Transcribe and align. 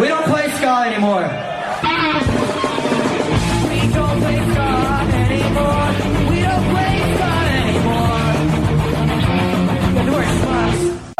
We 0.00 0.08
don't 0.08 0.24
play 0.24 0.48
ska 0.50 0.84
anymore. 0.86 1.22
We 3.70 3.80
don't 3.92 4.18
play 4.18 4.38
ska 4.50 4.66
anymore. 5.30 5.86
We 6.30 6.38
don't 6.42 6.66
play 6.72 6.94
ska 7.14 7.30
anymore. 7.62 8.24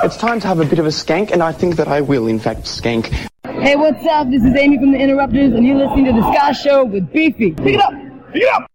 It's 0.05 0.17
time 0.17 0.41
to 0.41 0.49
have 0.49 0.61
a 0.61 0.65
bit 0.65 0.79
of 0.81 0.87
a 0.87 0.91
skank, 0.91 1.31
and 1.31 1.43
I 1.43 1.53
think 1.53 1.77
that 1.77 1.87
I 1.89 2.01
will, 2.01 2.27
in 2.27 2.41
fact, 2.41 2.63
skank. 2.65 3.07
Hey, 3.45 3.77
what's 3.77 4.05
up? 4.07 4.29
This 4.31 4.43
is 4.43 4.55
Amy 4.57 4.79
from 4.79 4.91
The 4.93 4.99
Interrupters, 4.99 5.55
and 5.55 5.65
you're 5.67 5.77
listening 5.77 6.07
to 6.07 6.13
The 6.13 6.33
Ska 6.33 6.55
Show 6.55 6.85
with 6.85 7.13
Beefy. 7.13 7.53
Pick 7.53 7.75
it 7.75 7.81
up! 7.81 7.95
Pick 8.33 8.43
it 8.43 8.49
up! 8.55 8.71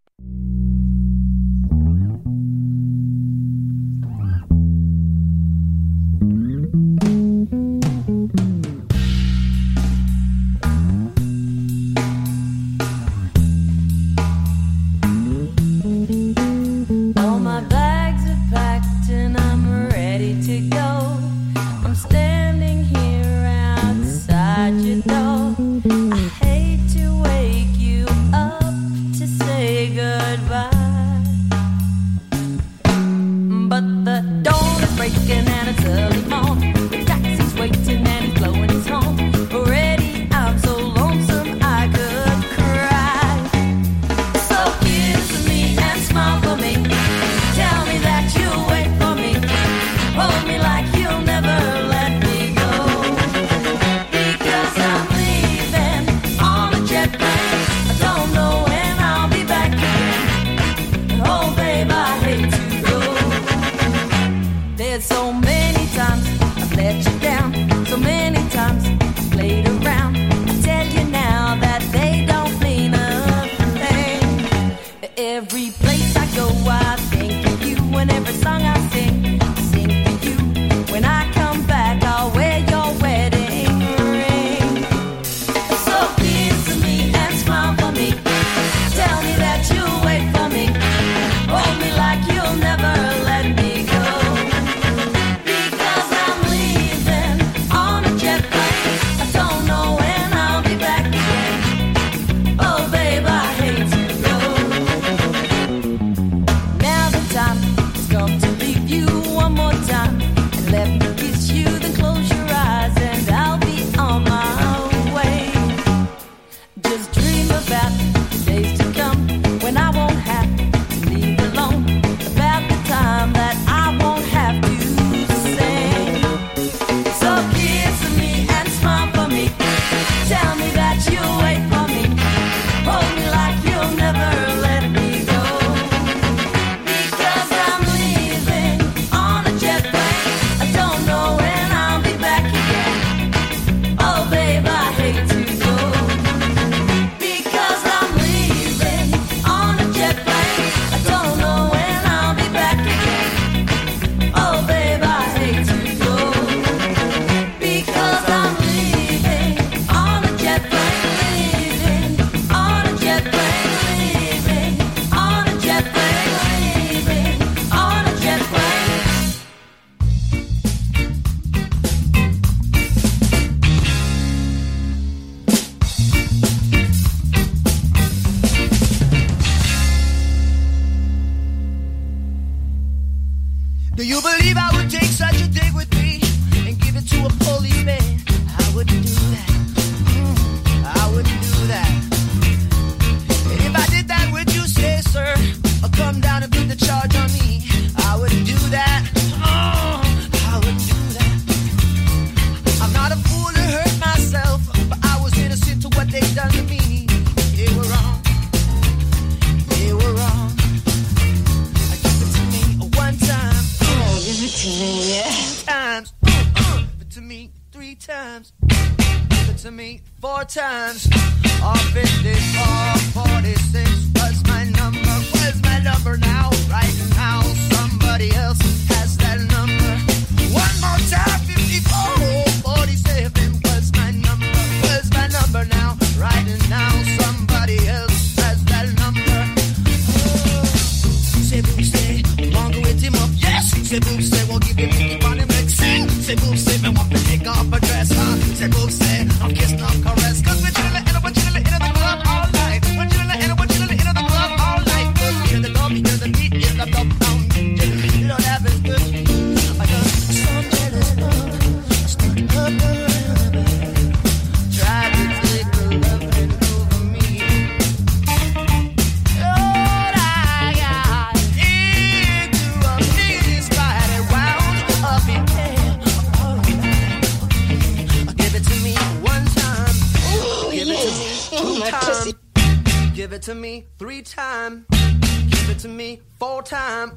Give 283.20 283.34
it 283.34 283.42
to 283.42 283.54
me 283.54 283.86
three 283.98 284.22
times. 284.22 284.86
Give 284.90 285.70
it 285.70 285.80
to 285.80 285.90
me 285.90 286.22
four 286.40 286.64
times. 286.64 287.12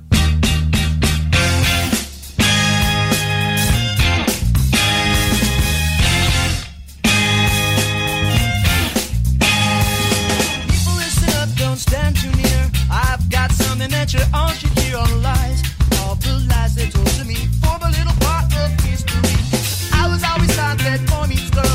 People 10.67 10.95
listen 10.97 11.31
up, 11.39 11.49
don't 11.55 11.77
stand 11.77 12.17
too 12.17 12.33
near. 12.33 12.71
I've 12.91 13.31
got 13.31 13.53
something 13.53 13.91
that 13.91 14.13
you 14.13 14.23
all 14.35 14.49
should 14.49 14.77
hear 14.81 14.97
on 14.97 15.23
lies. 15.23 15.63
All 16.01 16.17
the 16.17 16.45
lies 16.51 16.75
they 16.75 16.89
told 16.91 17.07
to 17.07 17.25
me 17.25 17.37
form 17.63 17.81
a 17.81 17.91
little 17.91 18.17
part 18.27 18.53
of 18.57 18.73
history. 18.81 19.37
I 19.93 20.09
was 20.09 20.25
always 20.25 20.53
taught 20.57 20.79
that 20.79 21.07
boy 21.09 21.29
meets 21.29 21.49
girl. 21.51 21.72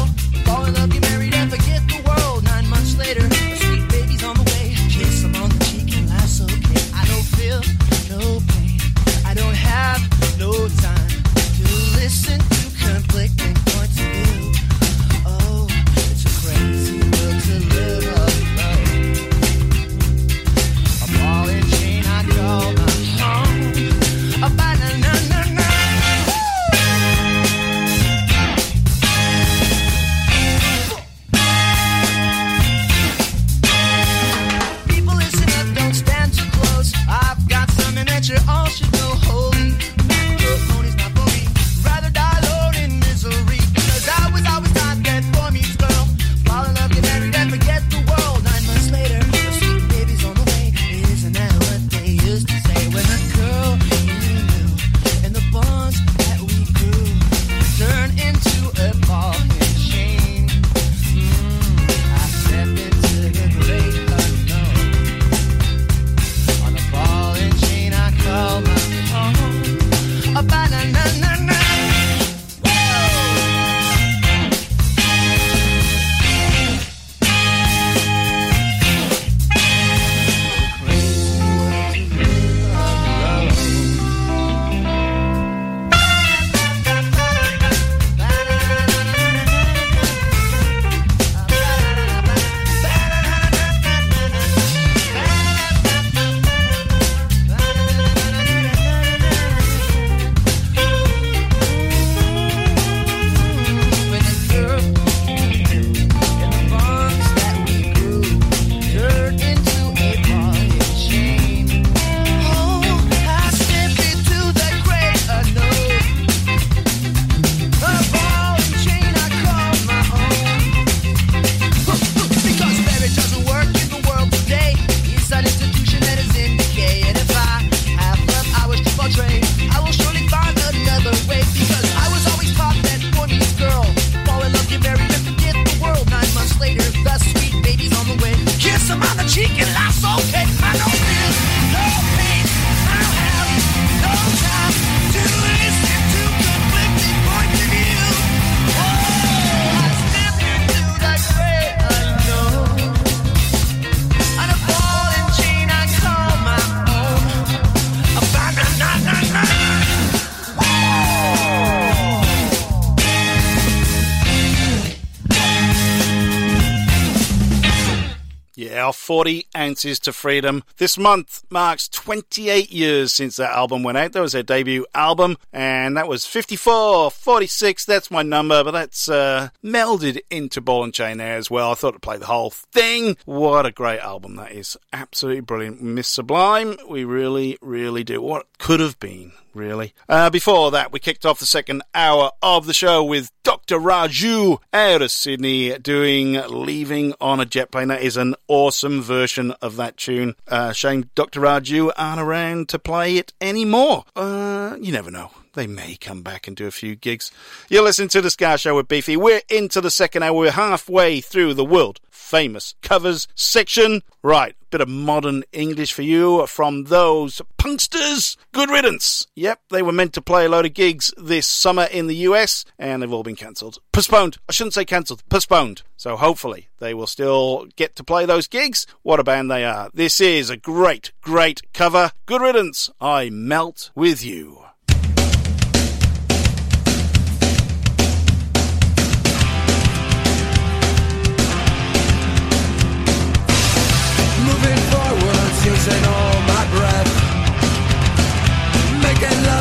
40 169.77 169.89
Ounces 169.89 169.99
to 169.99 170.13
Freedom. 170.13 170.63
This 170.77 170.97
month 170.97 171.43
marks 171.51 171.87
28 171.89 172.71
years 172.71 173.13
since 173.13 173.35
that 173.35 173.51
album 173.51 173.83
went 173.83 173.97
out. 173.99 174.11
That 174.13 174.21
was 174.21 174.31
their 174.31 174.41
debut 174.41 174.87
album, 174.95 175.37
and 175.53 175.95
that 175.95 176.07
was 176.07 176.25
54, 176.25 177.11
46. 177.11 177.85
That's 177.85 178.09
my 178.09 178.23
number, 178.23 178.63
but 178.63 178.71
that's 178.71 179.07
uh, 179.07 179.49
melded 179.63 180.19
into 180.31 180.61
Ball 180.61 180.85
and 180.85 180.93
Chain 180.93 181.17
there 181.17 181.37
as 181.37 181.51
well. 181.51 181.71
I 181.71 181.75
thought 181.75 181.93
I'd 181.93 182.01
play 182.01 182.17
the 182.17 182.25
whole 182.25 182.49
thing. 182.49 183.17
What 183.25 183.67
a 183.67 183.71
great 183.71 183.99
album 183.99 184.35
that 184.37 184.51
is. 184.51 184.77
Absolutely 184.91 185.41
brilliant. 185.41 185.79
Miss 185.79 186.07
Sublime, 186.07 186.77
we 186.89 187.03
really, 187.03 187.59
really 187.61 188.03
do. 188.03 188.19
What 188.19 188.47
could 188.57 188.79
have 188.79 188.99
been 188.99 189.33
really. 189.57 189.93
Uh, 190.07 190.29
before 190.29 190.71
that, 190.71 190.91
we 190.91 190.99
kicked 190.99 191.25
off 191.25 191.39
the 191.39 191.45
second 191.45 191.83
hour 191.93 192.31
of 192.41 192.65
the 192.65 192.73
show 192.73 193.03
with 193.03 193.31
Dr. 193.43 193.77
Raju 193.77 194.59
out 194.71 195.01
of 195.01 195.11
Sydney 195.11 195.77
doing 195.79 196.33
Leaving 196.47 197.13
on 197.19 197.39
a 197.39 197.45
Jet 197.45 197.71
Plane. 197.71 197.89
That 197.89 198.01
is 198.01 198.17
an 198.17 198.35
awesome 198.47 199.01
version 199.01 199.51
of 199.61 199.75
that 199.77 199.97
tune. 199.97 200.35
Uh, 200.47 200.71
shame 200.71 201.09
Dr. 201.15 201.41
Raju 201.41 201.91
aren't 201.97 202.21
around 202.21 202.69
to 202.69 202.79
play 202.79 203.17
it 203.17 203.33
anymore. 203.41 204.05
Uh, 204.15 204.77
you 204.79 204.91
never 204.91 205.11
know. 205.11 205.31
They 205.57 205.65
may 205.65 205.95
come 205.95 206.21
back 206.21 206.47
and 206.47 206.55
do 206.55 206.67
a 206.67 206.71
few 206.71 206.95
gigs. 206.95 207.31
You're 207.67 207.81
listening 207.81 208.09
to 208.09 208.21
the 208.21 208.29
Ska 208.29 208.59
Show 208.59 208.75
with 208.75 208.87
Beefy. 208.87 209.17
We're 209.17 209.41
into 209.49 209.81
the 209.81 209.89
second 209.89 210.21
hour. 210.21 210.37
We're 210.37 210.51
halfway 210.51 211.19
through 211.19 211.55
the 211.55 211.65
world 211.65 211.99
famous 212.11 212.75
covers 212.83 213.27
section. 213.33 214.03
Right, 214.21 214.55
bit 214.69 214.81
of 214.81 214.89
modern 214.89 215.45
English 215.51 215.93
for 215.93 216.03
you 216.03 216.45
from 216.45 216.83
those 216.85 217.41
punksters. 217.57 218.37
Good 218.51 218.69
riddance. 218.69 219.25
Yep, 219.33 219.61
they 219.71 219.81
were 219.81 219.91
meant 219.91 220.13
to 220.13 220.21
play 220.21 220.45
a 220.45 220.49
load 220.49 220.67
of 220.67 220.75
gigs 220.75 221.11
this 221.17 221.47
summer 221.47 221.85
in 221.85 222.05
the 222.05 222.27
US, 222.27 222.63
and 222.77 223.01
they've 223.01 223.11
all 223.11 223.23
been 223.23 223.35
cancelled. 223.35 223.79
Postponed. 223.91 224.37
I 224.47 224.51
shouldn't 224.51 224.75
say 224.75 224.85
cancelled, 224.85 225.23
postponed. 225.27 225.81
So 225.95 226.17
hopefully 226.17 226.67
they 226.77 226.93
will 226.93 227.07
still 227.07 227.65
get 227.77 227.95
to 227.95 228.03
play 228.03 228.27
those 228.27 228.47
gigs. 228.47 228.85
What 229.01 229.19
a 229.19 229.23
band 229.23 229.49
they 229.49 229.65
are. 229.65 229.89
This 229.91 230.21
is 230.21 230.51
a 230.51 230.57
great, 230.57 231.13
great 231.21 231.61
cover. 231.73 232.11
Good 232.27 232.41
riddance. 232.41 232.91
I 233.01 233.31
melt 233.31 233.89
with 233.95 234.23
you. 234.23 234.66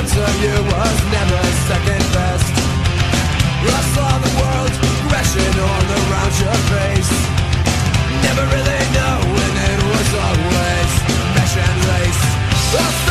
to 0.06 0.24
you 0.40 0.54
was 0.70 0.98
never 1.10 1.40
second 1.66 2.04
best. 2.14 2.54
I 3.66 3.82
saw 3.94 4.10
the 4.22 4.32
world 4.38 4.72
all 5.58 5.86
around 6.00 6.32
your 6.38 6.58
face. 6.70 7.12
Never 8.22 8.44
really 8.54 8.82
knowing 8.94 9.54
it 9.70 9.80
was 9.90 10.08
always 10.26 10.90
fashion 11.34 11.74
lace. 11.90 13.05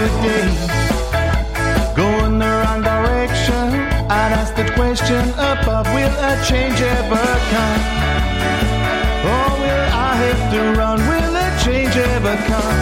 Go 0.00 0.06
Going 1.94 2.38
the 2.38 2.46
wrong 2.46 2.80
direction. 2.80 3.68
I'd 4.08 4.32
ask 4.32 4.54
the 4.54 4.64
question 4.72 5.28
above. 5.36 5.86
Will 5.92 6.16
a 6.30 6.42
change 6.42 6.80
ever 6.80 7.26
come? 7.52 7.80
Or 9.28 9.48
will 9.60 9.88
I 9.92 10.12
have 10.24 10.42
to 10.52 10.60
run? 10.72 10.98
Will 11.00 11.36
a 11.36 11.48
change 11.62 11.94
ever 11.98 12.36
come? 12.48 12.80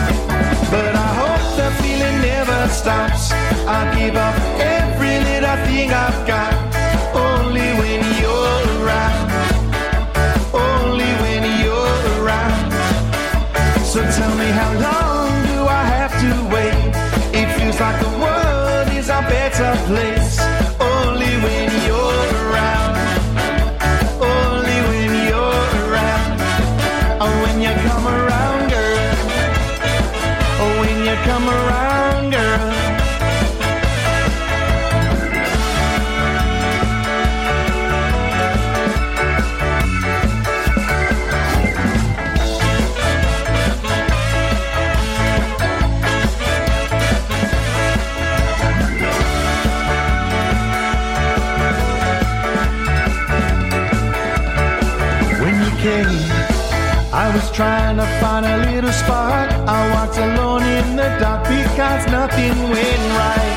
But 0.71 0.95
I 0.95 1.11
hope 1.21 1.57
the 1.59 1.83
feeling 1.83 2.21
never 2.23 2.69
stops. 2.69 3.33
I 3.67 3.93
give 3.99 4.15
up 4.15 4.39
every 4.61 5.19
little 5.19 5.57
thing 5.67 5.91
I've 5.93 6.25
got. 6.25 6.68
trying 57.59 57.97
to 57.97 58.07
find 58.21 58.47
a 58.47 58.57
little 58.71 58.93
spark. 58.93 59.51
I 59.67 59.81
walked 59.93 60.17
alone 60.17 60.63
in 60.63 60.95
the 60.95 61.09
dark 61.19 61.43
because 61.43 62.07
nothing 62.07 62.55
went 62.75 63.05
right. 63.19 63.55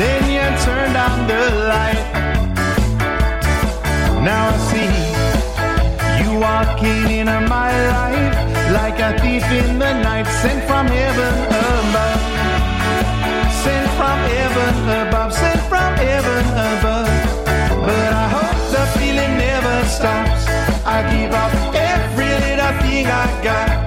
Then 0.00 0.20
you 0.34 0.46
turned 0.64 0.96
on 0.96 1.18
the 1.28 1.42
light. 1.72 2.02
Now 4.24 4.42
I 4.48 4.56
see 4.70 4.92
you 6.20 6.30
walking 6.40 7.04
into 7.18 7.40
my 7.56 7.70
life 7.96 8.34
like 8.78 8.98
a 9.08 9.20
thief 9.20 9.44
in 9.60 9.78
the 9.78 9.92
night, 10.08 10.26
sent 10.40 10.64
from 10.64 10.86
heaven 10.86 11.34
above. 11.68 12.22
Sent 13.62 13.86
from 13.98 14.18
heaven 14.32 14.74
above, 15.08 15.30
sent 15.34 15.60
from 15.68 15.92
heaven 16.06 16.44
above. 16.46 16.81
thing 22.92 23.06
I 23.06 23.42
got. 23.42 23.81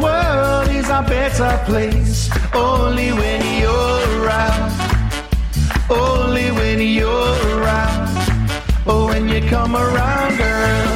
World 0.00 0.68
is 0.68 0.88
a 0.88 1.02
better 1.02 1.60
place. 1.64 2.30
Only 2.54 3.12
when 3.12 3.42
you're 3.60 4.22
around. 4.22 4.72
Only 5.90 6.50
when 6.50 6.80
you're 6.80 7.36
around. 7.56 8.08
Oh, 8.86 9.06
when 9.06 9.28
you 9.28 9.40
come 9.48 9.76
around, 9.76 10.36
girl. 10.38 10.95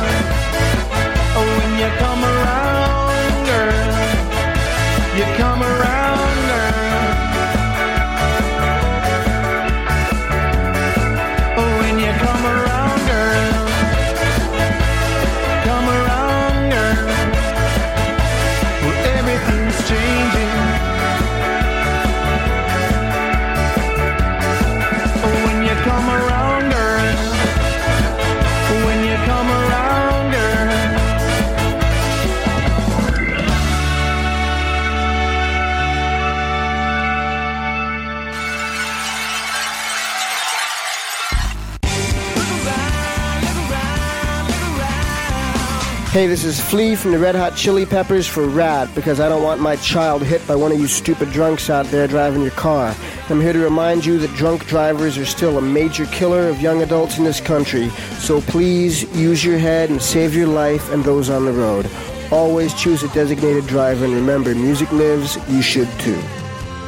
Hey, 46.10 46.26
this 46.26 46.42
is 46.42 46.60
Flea 46.60 46.96
from 46.96 47.12
the 47.12 47.20
Red 47.20 47.36
Hot 47.36 47.54
Chili 47.54 47.86
Peppers 47.86 48.26
for 48.26 48.48
RADD 48.48 48.92
because 48.96 49.20
I 49.20 49.28
don't 49.28 49.44
want 49.44 49.60
my 49.60 49.76
child 49.76 50.24
hit 50.24 50.44
by 50.44 50.56
one 50.56 50.72
of 50.72 50.80
you 50.80 50.88
stupid 50.88 51.30
drunks 51.30 51.70
out 51.70 51.86
there 51.86 52.08
driving 52.08 52.42
your 52.42 52.50
car. 52.50 52.96
I'm 53.28 53.40
here 53.40 53.52
to 53.52 53.60
remind 53.60 54.04
you 54.04 54.18
that 54.18 54.34
drunk 54.34 54.66
drivers 54.66 55.16
are 55.18 55.24
still 55.24 55.56
a 55.56 55.62
major 55.62 56.06
killer 56.06 56.48
of 56.48 56.60
young 56.60 56.82
adults 56.82 57.18
in 57.18 57.22
this 57.22 57.40
country, 57.40 57.90
so 58.18 58.40
please 58.40 59.04
use 59.16 59.44
your 59.44 59.56
head 59.56 59.88
and 59.88 60.02
save 60.02 60.34
your 60.34 60.48
life 60.48 60.90
and 60.90 61.04
those 61.04 61.30
on 61.30 61.44
the 61.44 61.52
road. 61.52 61.88
Always 62.32 62.74
choose 62.74 63.04
a 63.04 63.08
designated 63.10 63.68
driver 63.68 64.04
and 64.04 64.12
remember, 64.12 64.52
music 64.52 64.90
lives, 64.90 65.38
you 65.48 65.62
should 65.62 65.88
too. 66.00 66.20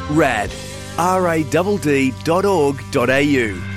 RADD. 0.09 0.51
R-A-D-D 0.97 2.13
dot 2.25 2.43
org 2.43 2.83
dot 2.91 3.09
au. 3.09 3.72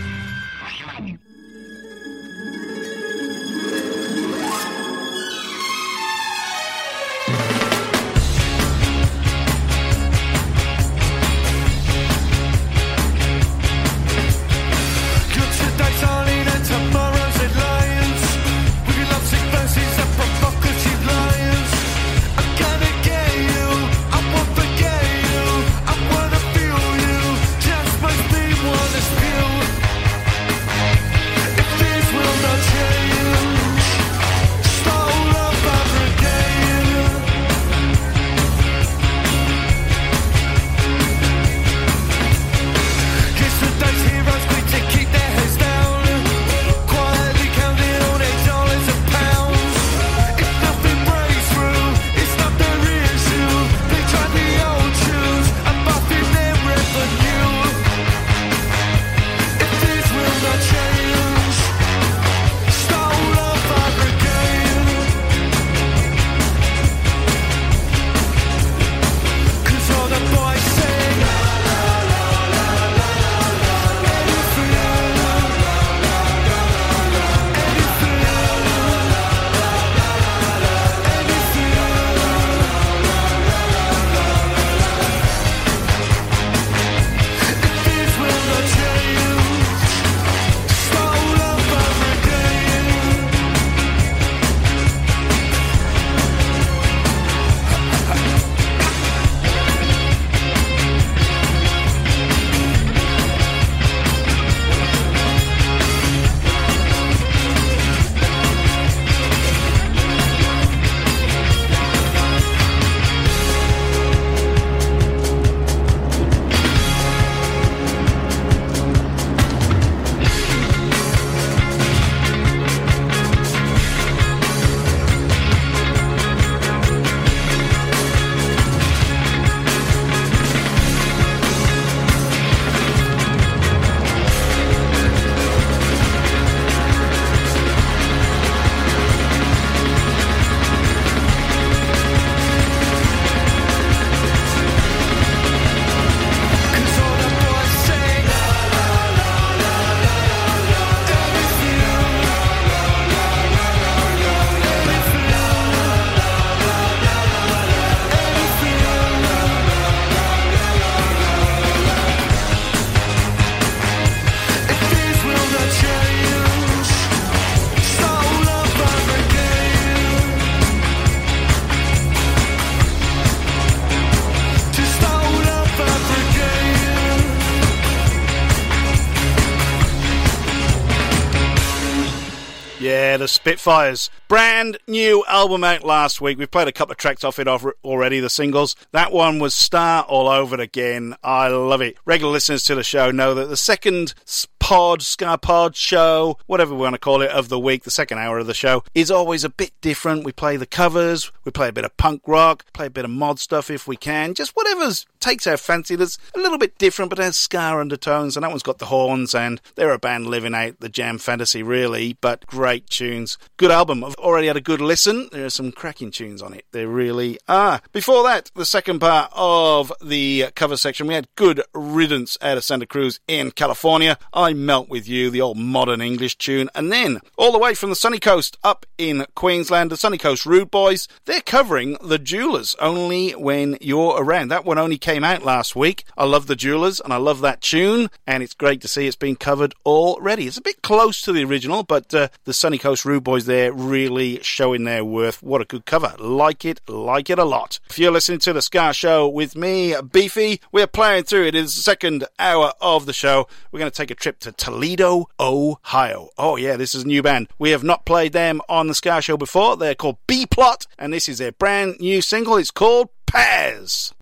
The 183.27 183.36
Spitfires. 183.47 184.11
Brand 184.27 184.77
new 184.89 185.25
album 185.29 185.63
out 185.63 185.85
last 185.85 186.21
week. 186.21 186.37
We've 186.37 186.51
played 186.51 186.67
a 186.67 186.73
couple 186.73 186.91
of 186.91 186.99
tracks 186.99 187.23
off 187.23 187.39
it 187.39 187.47
already, 187.47 188.19
the 188.19 188.29
singles. 188.29 188.75
That 188.91 189.13
one 189.13 189.39
was 189.39 189.55
Start 189.55 190.09
All 190.09 190.27
Over 190.27 190.57
Again. 190.57 191.15
I 191.23 191.47
love 191.47 191.81
it. 191.81 191.97
Regular 192.05 192.33
listeners 192.33 192.65
to 192.65 192.75
the 192.75 192.83
show 192.83 193.13
know 193.13 193.35
that 193.35 193.49
the 193.49 193.57
second 193.57 194.15
pod, 194.59 195.01
Ska 195.01 195.39
Pod 195.39 195.77
show, 195.77 196.39
whatever 196.47 196.75
we 196.75 196.81
want 196.81 196.95
to 196.95 196.99
call 196.99 197.23
it, 197.23 197.31
of 197.31 197.49
the 197.49 197.61
week, 197.61 197.85
the 197.85 197.91
second 197.93 198.19
hour 198.19 198.41
of 198.41 198.49
the 198.49 198.53
show, 198.53 198.83
is 198.97 199.13
always 199.13 199.45
a 199.45 199.49
bit 199.49 199.71
different. 199.81 200.25
We 200.25 200.33
play 200.33 200.57
the 200.57 200.67
covers, 200.67 201.31
we 201.45 201.53
play 201.53 201.69
a 201.69 201.73
bit 201.73 201.85
of 201.85 201.97
punk 201.97 202.23
rock, 202.27 202.65
play 202.73 202.87
a 202.87 202.91
bit 202.91 203.05
of 203.05 203.13
mod 203.13 203.39
stuff 203.39 203.71
if 203.71 203.87
we 203.87 203.97
can, 203.97 204.35
just 204.35 204.57
whatever 204.57 204.91
takes 205.21 205.47
our 205.47 205.57
fancy 205.57 205.95
that's 205.95 206.19
a 206.35 206.41
little 206.41 206.59
bit 206.59 206.79
different 206.79 207.11
but 207.11 207.19
has 207.19 207.37
Ska 207.37 207.79
undertones. 207.79 208.37
And 208.37 208.43
that 208.43 208.51
one's 208.51 208.65
got 208.65 208.79
the 208.79 208.87
horns, 208.87 209.37
and 209.37 209.61
they're 209.77 209.93
a 209.93 210.01
band 210.01 210.27
living 210.27 210.55
out 210.55 210.81
the 210.81 210.89
jam 210.89 211.19
fantasy, 211.19 211.63
really, 211.63 212.17
but 212.21 212.45
great 212.47 212.91
tunes. 212.91 213.36
Good 213.57 213.71
album. 213.71 214.05
I've 214.05 214.15
already 214.17 214.47
had 214.49 214.57
a 214.57 214.61
good 214.61 214.81
listen. 214.81 215.29
There 215.33 215.47
are 215.47 215.51
some 215.51 215.73
cracking 215.73 216.11
tunes 216.11 216.43
on 216.43 216.53
it. 216.53 216.67
There 216.73 216.89
really 216.89 217.39
are. 217.49 217.81
Before 217.93 218.23
that, 218.25 218.51
the 218.55 218.67
second 218.67 219.01
part 219.01 219.31
of 219.35 219.93
the 220.03 220.47
cover 220.55 220.77
section, 220.77 221.07
we 221.07 221.15
had 221.15 221.29
Good 221.37 221.63
Riddance 221.73 222.37
out 222.43 222.57
of 222.57 222.65
Santa 222.65 222.87
Cruz 222.87 223.21
in 223.27 223.51
California. 223.51 224.19
I 224.33 224.53
Melt 224.53 224.89
With 224.89 225.09
You, 225.09 225.31
the 225.31 225.41
old 225.41 225.59
modern 225.59 226.01
English 226.01 226.37
tune. 226.37 226.69
And 226.75 226.93
then, 226.93 227.21
all 227.37 227.53
the 227.53 227.59
way 227.59 227.75
from 227.75 227.91
the 227.91 227.97
sunny 227.97 228.19
coast 228.19 228.57
up 228.63 228.87
in 228.99 229.27
Queensland, 229.35 229.91
the 229.91 229.97
Sunny 229.97 230.19
Coast 230.19 230.47
Rude 230.47 230.71
Boys, 230.71 231.09
they're 231.25 231.41
covering 231.41 231.97
The 232.03 232.19
Jewelers, 232.19 232.77
Only 232.81 233.33
When 233.33 233.79
You're 233.81 234.23
Around. 234.23 234.49
That 234.49 234.65
one 234.65 234.79
only 234.79 234.99
came 234.99 235.25
out 235.25 235.45
last 235.45 235.75
week. 235.75 236.05
I 236.17 236.25
love 236.25 236.47
The 236.47 236.57
Jewelers 236.57 237.01
and 237.01 237.13
I 237.13 237.17
love 237.17 237.41
that 237.41 237.61
tune, 237.61 238.11
and 238.27 238.43
it's 238.43 238.55
great 238.55 238.81
to 238.83 238.89
see 238.89 239.07
it's 239.07 239.17
been 239.17 239.37
covered 239.37 239.75
already. 239.85 240.47
It's 240.47 240.57
a 240.57 240.63
bit 240.63 240.83
close 240.83 241.21
to 241.23 241.33
the 241.33 241.45
original, 241.45 241.83
but 241.83 242.13
uh, 242.15 242.29
the 242.45 242.55
Sunny 242.55 242.79
Coast 242.79 243.05
Rude 243.05 243.25
Boys 243.27 243.47
there 243.47 243.73
really 243.73 244.41
showing 244.41 244.85
their 244.85 245.05
worth. 245.05 245.43
What 245.43 245.61
a 245.61 245.65
good 245.65 245.85
cover. 245.85 246.15
Like 246.21 246.65
it, 246.65 246.81
like 246.87 247.29
it 247.29 247.41
a 247.41 247.45
lot. 247.45 247.81
If 247.91 247.99
you're 247.99 248.13
listening 248.13 248.39
to 248.39 248.53
the 248.53 248.63
Ska 248.63 248.93
Show 248.93 249.27
with 249.27 249.57
me, 249.57 249.97
Beefy, 250.13 250.61
we're 250.71 250.87
playing 250.87 251.25
through 251.25 251.47
it. 251.47 251.57
Is 251.57 251.75
the 251.75 251.83
second 251.83 252.25
hour 252.39 252.73
of 252.81 253.05
the 253.05 253.13
show. 253.13 253.49
We're 253.73 253.81
going 253.81 253.91
to 253.91 253.97
take 253.97 254.13
a 254.13 254.15
trip 254.15 254.39
to 254.41 254.53
Toledo, 254.53 255.27
Ohio. 255.41 256.29
Oh, 256.39 256.55
yeah, 256.55 256.77
this 256.77 256.95
is 256.95 257.03
a 257.03 257.07
new 257.09 257.21
band. 257.21 257.49
We 257.59 257.71
have 257.71 257.83
not 257.83 258.07
played 258.07 258.33
them 258.33 258.61
on 258.69 258.87
the 258.87 258.95
Ska 258.95 259.21
Show 259.21 259.37
before. 259.37 259.77
They're 259.77 259.97
called 259.97 260.19
B 260.29 260.47
Plot, 260.47 260.87
and 260.97 261.13
this 261.13 261.29
is 261.29 261.39
their 261.39 261.51
brand 261.51 261.99
new 261.99 262.23
single. 262.23 262.57
It's 262.57 262.71
called 262.71 263.09
Paz. 263.27 264.15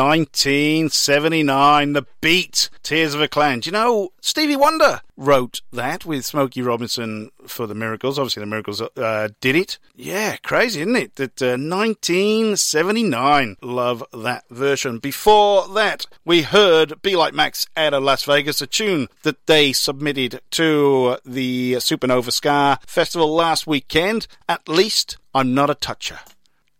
1979, 0.00 1.92
The 1.92 2.06
Beat, 2.22 2.70
Tears 2.82 3.12
of 3.12 3.20
a 3.20 3.28
Clown. 3.28 3.60
Do 3.60 3.68
you 3.68 3.72
know, 3.72 4.12
Stevie 4.22 4.56
Wonder 4.56 5.02
wrote 5.14 5.60
that 5.70 6.06
with 6.06 6.24
Smokey 6.24 6.62
Robinson 6.62 7.30
for 7.46 7.66
The 7.66 7.74
Miracles. 7.74 8.18
Obviously, 8.18 8.40
The 8.40 8.46
Miracles 8.46 8.80
uh, 8.80 9.28
did 9.42 9.56
it. 9.56 9.78
Yeah, 9.94 10.36
crazy, 10.38 10.80
isn't 10.80 10.96
it? 10.96 11.16
That 11.16 11.42
uh, 11.42 11.58
1979. 11.60 13.58
Love 13.60 14.02
that 14.14 14.48
version. 14.48 14.98
Before 15.00 15.68
that, 15.68 16.06
we 16.24 16.40
heard 16.42 17.02
Be 17.02 17.14
Like 17.14 17.34
Max 17.34 17.66
out 17.76 17.92
of 17.92 18.02
Las 18.02 18.24
Vegas, 18.24 18.62
a 18.62 18.66
tune 18.66 19.08
that 19.22 19.46
they 19.46 19.74
submitted 19.74 20.40
to 20.52 21.18
the 21.26 21.74
Supernova 21.74 22.32
Ska 22.32 22.78
Festival 22.86 23.34
last 23.34 23.66
weekend. 23.66 24.26
At 24.48 24.66
least 24.66 25.18
I'm 25.34 25.52
not 25.52 25.68
a 25.68 25.74
toucher. 25.74 26.20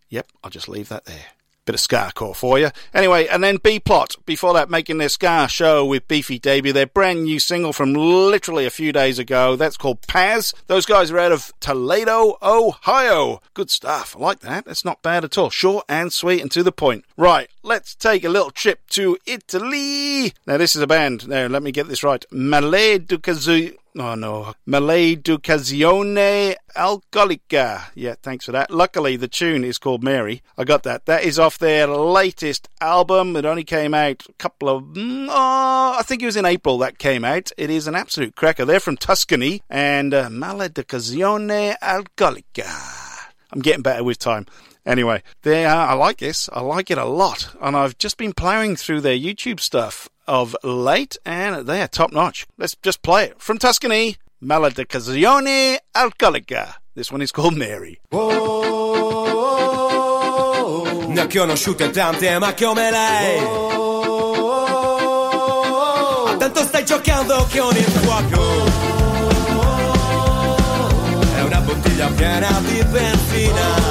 Yep, 0.08 0.28
I'll 0.42 0.50
just 0.50 0.70
leave 0.70 0.88
that 0.88 1.04
there. 1.04 1.26
Bit 1.66 1.74
of 1.74 1.80
Ska 1.80 2.10
core 2.14 2.34
for 2.34 2.58
you. 2.58 2.70
Anyway, 2.94 3.26
and 3.26 3.44
then 3.44 3.58
B 3.58 3.78
Plot, 3.78 4.16
before 4.24 4.54
that, 4.54 4.70
making 4.70 4.98
their 4.98 5.08
Ska 5.08 5.46
show 5.48 5.84
with 5.84 6.08
Beefy 6.08 6.38
debut, 6.38 6.72
their 6.72 6.86
brand 6.86 7.24
new 7.24 7.38
single 7.38 7.72
from 7.72 7.92
literally 7.92 8.66
a 8.66 8.70
few 8.70 8.92
days 8.92 9.18
ago. 9.18 9.56
That's 9.56 9.76
called 9.76 10.00
Paz. 10.06 10.54
Those 10.68 10.86
guys 10.86 11.10
are 11.10 11.18
out 11.18 11.32
of 11.32 11.52
Toledo, 11.60 12.38
Ohio. 12.42 13.42
Good 13.54 13.70
stuff. 13.70 14.16
I 14.16 14.20
like 14.20 14.40
that. 14.40 14.64
That's 14.64 14.84
not 14.84 15.02
bad 15.02 15.24
at 15.24 15.36
all. 15.36 15.50
Short 15.50 15.84
and 15.88 16.12
sweet 16.12 16.40
and 16.40 16.50
to 16.52 16.62
the 16.62 16.72
point. 16.72 17.04
Right, 17.16 17.50
let's 17.62 17.94
take 17.94 18.24
a 18.24 18.30
little 18.30 18.50
trip 18.50 18.88
to 18.90 19.18
Italy. 19.26 20.32
Now, 20.46 20.56
this 20.56 20.74
is 20.74 20.82
a 20.82 20.86
band. 20.86 21.28
Now, 21.28 21.46
let 21.46 21.62
me 21.62 21.72
get 21.72 21.88
this 21.88 22.02
right. 22.02 22.24
Maleducazione. 22.32 23.76
Oh 24.02 24.14
no. 24.14 24.54
Maleducazione 24.66 26.54
Alcolica. 26.74 27.82
Yeah, 27.94 28.14
thanks 28.22 28.46
for 28.46 28.52
that. 28.52 28.70
Luckily, 28.70 29.16
the 29.16 29.28
tune 29.28 29.62
is 29.62 29.76
called 29.76 30.02
Mary. 30.02 30.40
I 30.56 30.64
got 30.64 30.84
that. 30.84 31.04
That 31.04 31.22
is 31.22 31.38
off 31.38 31.58
their 31.58 31.86
latest 31.86 32.66
album. 32.80 33.36
It 33.36 33.44
only 33.44 33.62
came 33.64 33.92
out 33.92 34.24
a 34.26 34.32
couple 34.34 34.70
of. 34.70 34.84
mm, 34.84 35.26
Oh, 35.28 35.96
I 35.98 36.02
think 36.02 36.22
it 36.22 36.26
was 36.26 36.36
in 36.36 36.46
April 36.46 36.78
that 36.78 36.96
came 36.96 37.26
out. 37.26 37.50
It 37.58 37.68
is 37.68 37.86
an 37.86 37.94
absolute 37.94 38.36
cracker. 38.36 38.64
They're 38.64 38.80
from 38.80 38.96
Tuscany 38.96 39.60
and 39.68 40.14
uh, 40.14 40.28
Maleducazione 40.30 41.76
Alcolica. 41.82 43.28
I'm 43.52 43.60
getting 43.60 43.82
better 43.82 44.02
with 44.02 44.18
time. 44.18 44.46
Anyway, 44.86 45.22
they 45.42 45.66
are, 45.66 45.88
I 45.88 45.92
like 45.92 46.18
this. 46.18 46.48
I 46.54 46.60
like 46.62 46.90
it 46.90 46.96
a 46.96 47.04
lot. 47.04 47.54
And 47.60 47.76
I've 47.76 47.98
just 47.98 48.16
been 48.16 48.32
plowing 48.32 48.76
through 48.76 49.02
their 49.02 49.16
YouTube 49.18 49.60
stuff 49.60 50.08
of 50.30 50.56
late, 50.62 51.18
and 51.26 51.66
they 51.66 51.82
are 51.82 51.88
top 51.88 52.12
notch. 52.12 52.46
Let's 52.56 52.76
just 52.76 53.02
play 53.02 53.24
it. 53.24 53.40
From 53.42 53.58
Tuscany, 53.58 54.16
Maleducazione 54.40 55.78
Alcolica. 55.92 56.76
This 56.94 57.10
one 57.10 57.20
is 57.20 57.32
called 57.32 57.56
Mary. 57.56 57.98
Ne 61.08 61.20
ho 61.20 61.26
conosciute 61.26 61.90
tante, 61.90 62.38
ma 62.38 62.54
come 62.54 62.90
lei. 62.90 63.40
Tanto 66.38 66.62
stai 66.62 66.84
giocando 66.84 67.48
con 67.50 67.76
il 67.76 67.84
fuoco. 67.84 68.64
È 71.34 71.40
una 71.42 71.60
bottiglia 71.60 72.08
piena 72.08 72.60
di 72.60 72.82
benzina. 72.84 73.89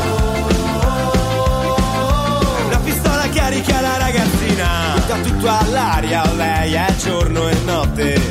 Tutto 5.39 5.57
all'aria, 5.57 6.23
lei 6.33 6.73
è 6.73 6.95
giorno 7.01 7.47
e 7.47 7.55
notte. 7.63 8.21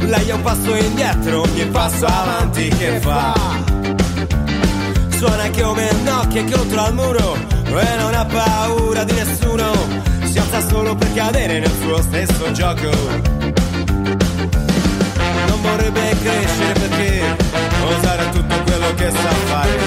Lei 0.00 0.28
è 0.28 0.32
un 0.34 0.42
passo 0.42 0.74
indietro, 0.74 1.40
ogni 1.40 1.64
passo 1.66 2.04
avanti 2.04 2.68
che 2.68 3.00
fa. 3.00 3.32
Suona 5.16 5.50
come 5.50 5.90
Nokia 6.04 6.44
contro 6.44 6.80
al 6.80 6.94
muro 6.94 7.34
e 7.64 7.96
non 7.98 8.14
ha 8.14 8.26
paura 8.26 9.04
di 9.04 9.12
nessuno. 9.12 9.72
Si 10.24 10.38
alza 10.38 10.68
solo 10.68 10.94
per 10.94 11.14
cadere 11.14 11.60
nel 11.60 11.72
suo 11.80 12.02
stesso 12.02 12.52
gioco. 12.52 12.90
Non 15.46 15.60
vorrebbe 15.62 16.16
crescere 16.22 16.72
perché 16.72 17.36
osare 17.86 18.28
tutto 18.30 18.54
quello 18.64 18.94
che 18.94 19.10
sa 19.10 19.30
fare. 19.46 19.78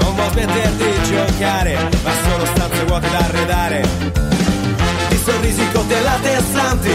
Non 0.00 0.14
vuol 0.16 0.30
smettere 0.32 0.76
di 0.76 1.02
giocare, 1.08 1.78
ma 2.02 2.10
solo 2.28 2.44
stanze 2.44 2.84
vuote 2.84 3.08
da 3.10 3.18
arredare. 3.18 4.29
Sorrisi 5.24 5.68
coltellate 5.72 6.36
e 6.36 6.42
santi, 6.52 6.90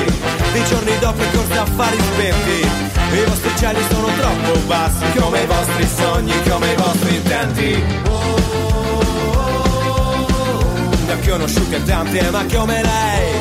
di 0.53 0.63
giorni 0.65 0.97
dopo 0.99 1.21
e 1.21 1.31
corse 1.31 1.57
affari 1.57 1.97
spenti. 1.99 2.67
I 3.13 3.23
vostri 3.25 3.51
cieli 3.57 3.79
sono 3.89 4.07
troppo 4.17 4.59
bassi, 4.65 5.05
come 5.15 5.41
i 5.41 5.45
vostri 5.45 5.87
sogni, 5.95 6.33
come 6.49 6.71
i 6.71 6.75
vostri 6.75 7.15
intenti. 7.15 7.83
Ne 11.05 11.13
ho 11.13 11.17
conosciute 11.29 11.83
tante, 11.83 12.29
ma 12.31 12.45
come 12.51 12.81
lei. 12.81 13.33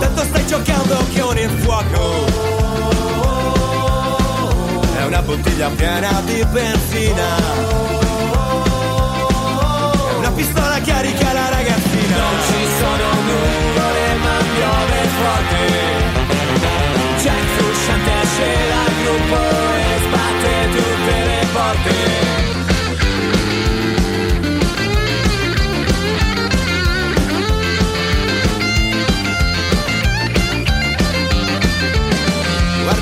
Tanto 0.00 0.22
stai 0.24 0.46
giocando 0.46 0.96
con 1.16 1.38
il 1.38 1.50
fuoco. 1.60 2.24
È 4.98 5.04
una 5.04 5.22
bottiglia 5.22 5.68
piena 5.70 6.20
di 6.24 6.44
benzina. 6.50 7.73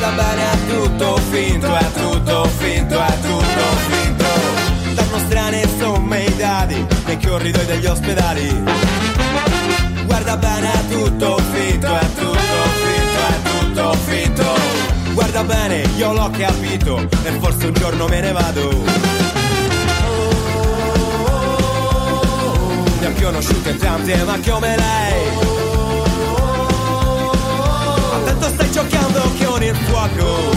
Guarda 0.03 0.21
bene, 0.21 0.43
è 0.51 0.57
tutto 0.67 1.17
finto, 1.31 1.77
è 1.77 1.93
tutto 1.93 2.45
finto, 2.59 3.01
è 3.01 3.21
tutto 3.21 3.65
finto. 3.87 4.25
Danno 4.95 5.19
strane 5.27 5.69
somme 5.79 6.25
i 6.25 6.37
dadi 6.37 6.85
nei 7.05 7.25
corridoi 7.25 7.65
degli 7.67 7.87
ospedali. 7.87 8.65
Guarda 10.05 10.37
bene, 10.39 10.73
è 10.73 10.89
tutto 10.89 11.39
finto, 11.53 11.87
è 11.87 12.07
tutto 12.17 12.63
finto, 12.83 13.21
è 13.29 13.43
tutto 13.49 13.93
finto. 14.05 14.45
Guarda 15.13 15.45
bene, 15.45 15.89
io 15.97 16.13
l'ho 16.13 16.31
capito 16.37 17.09
e 17.23 17.31
forse 17.39 17.67
un 17.67 17.73
giorno 17.75 18.09
me 18.09 18.21
ne 18.21 18.33
vado. 18.33 18.71
Ne 22.99 23.07
ho 23.07 23.13
conosciute 23.23 23.77
tante, 23.77 24.17
ma 24.25 24.37
come 24.45 24.77
lei. 24.77 25.61
Tanto 28.25 28.49
stai 28.49 28.71
giocando 28.73 29.42
con 29.63 29.69
il 29.69 29.77
fuoco. 29.77 30.51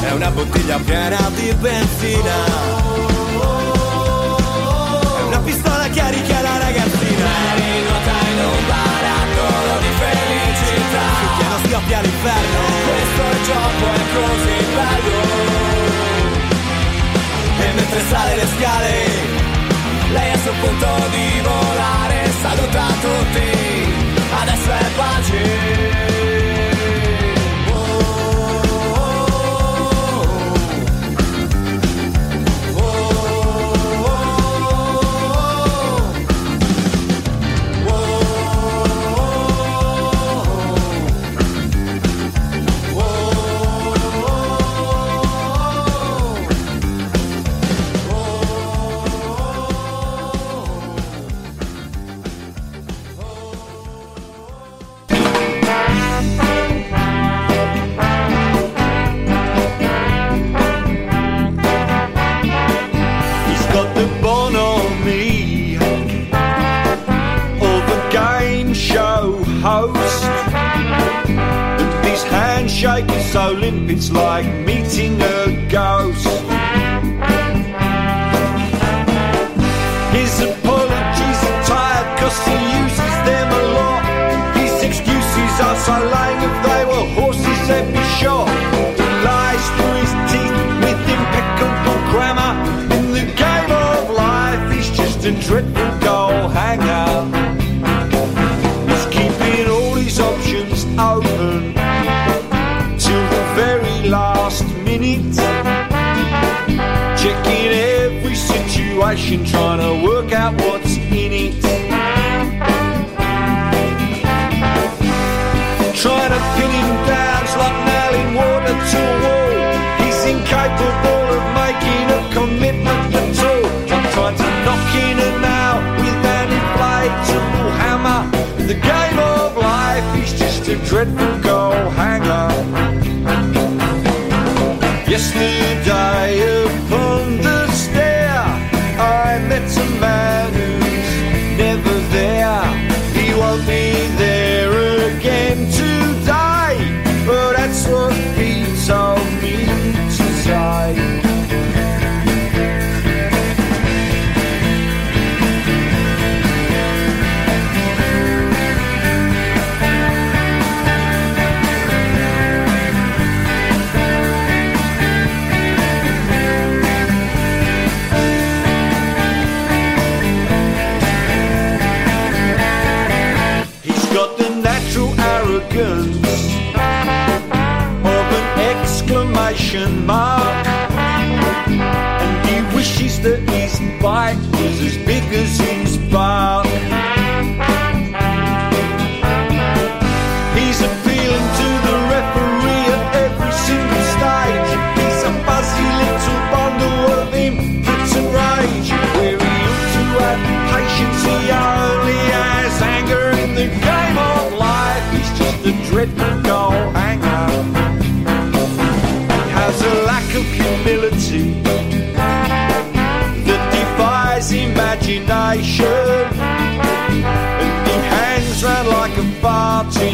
È 0.00 0.12
una 0.12 0.30
bottiglia 0.30 0.78
piena 0.78 1.30
di 1.34 1.52
benzina. 1.58 2.34
È 5.18 5.22
una 5.22 5.38
pistola 5.40 5.88
carica 5.88 6.40
la 6.42 6.58
ragazzina. 6.58 7.26
Eri 7.52 7.82
nota 7.88 8.16
in 8.30 8.38
un 8.38 8.66
barattolo 8.66 9.72
di 9.80 9.90
felicità. 10.00 11.04
Sul 11.18 11.30
piano 11.36 11.58
scoppia 11.66 12.00
l'inferno. 12.00 12.60
Questo 12.86 13.24
gioco 13.48 13.84
è 13.92 14.04
così 14.14 14.56
bello. 14.76 15.20
E 17.58 17.72
mentre 17.74 18.00
sale 18.08 18.36
le 18.36 18.46
scale, 18.56 18.92
lei 20.12 20.30
è 20.30 20.36
sul 20.38 20.54
punto 20.60 20.88
di 21.10 21.40
volare, 21.42 22.30
saluta 22.40 22.84
tutti, 23.00 23.48
adesso 24.40 24.70
è 24.70 24.84
pace. 24.94 26.15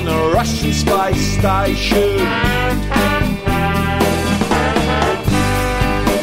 A 0.09 0.33
Russian 0.35 0.73
space 0.73 1.39
station. 1.39 2.19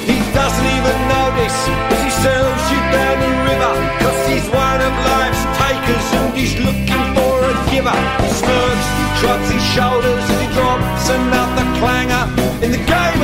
He 0.10 0.18
doesn't 0.34 0.70
even 0.78 0.98
notice 1.08 1.60
as 1.94 2.00
he 2.04 2.12
sails 2.24 2.64
you 2.72 2.80
down 2.96 3.16
the 3.20 3.32
river. 3.50 3.74
Cause 4.02 4.20
he's 4.28 4.48
one 4.50 4.82
of 4.82 4.94
life's 5.12 5.44
takers 5.60 6.08
and 6.18 6.34
he's 6.38 6.56
looking 6.60 7.06
for 7.16 7.36
a 7.52 7.56
giver. 7.72 8.00
He 8.24 8.30
smirks, 8.42 8.88
shrugs 9.20 9.50
his 9.52 9.64
shoulders 9.76 10.24
as 10.24 10.40
he 10.42 10.50
drops 10.58 11.10
another 11.10 11.66
clanger. 11.80 12.26
In 12.64 12.72
the 12.72 12.84
game 12.84 13.19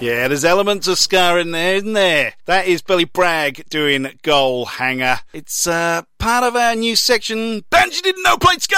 Yeah, 0.00 0.28
there's 0.28 0.44
elements 0.44 0.86
of 0.86 0.96
Ska 0.96 1.38
in 1.38 1.50
there, 1.50 1.74
isn't 1.74 1.92
there? 1.92 2.34
That 2.44 2.68
is 2.68 2.82
Billy 2.82 3.04
Bragg 3.04 3.68
doing 3.68 4.08
Goal 4.22 4.64
Hanger. 4.66 5.18
It's 5.32 5.66
uh, 5.66 6.02
part 6.18 6.44
of 6.44 6.54
our 6.54 6.76
new 6.76 6.94
section. 6.94 7.64
Bands 7.68 7.96
you 7.96 8.02
didn't 8.02 8.22
know 8.22 8.36
played 8.36 8.62
Ska. 8.62 8.76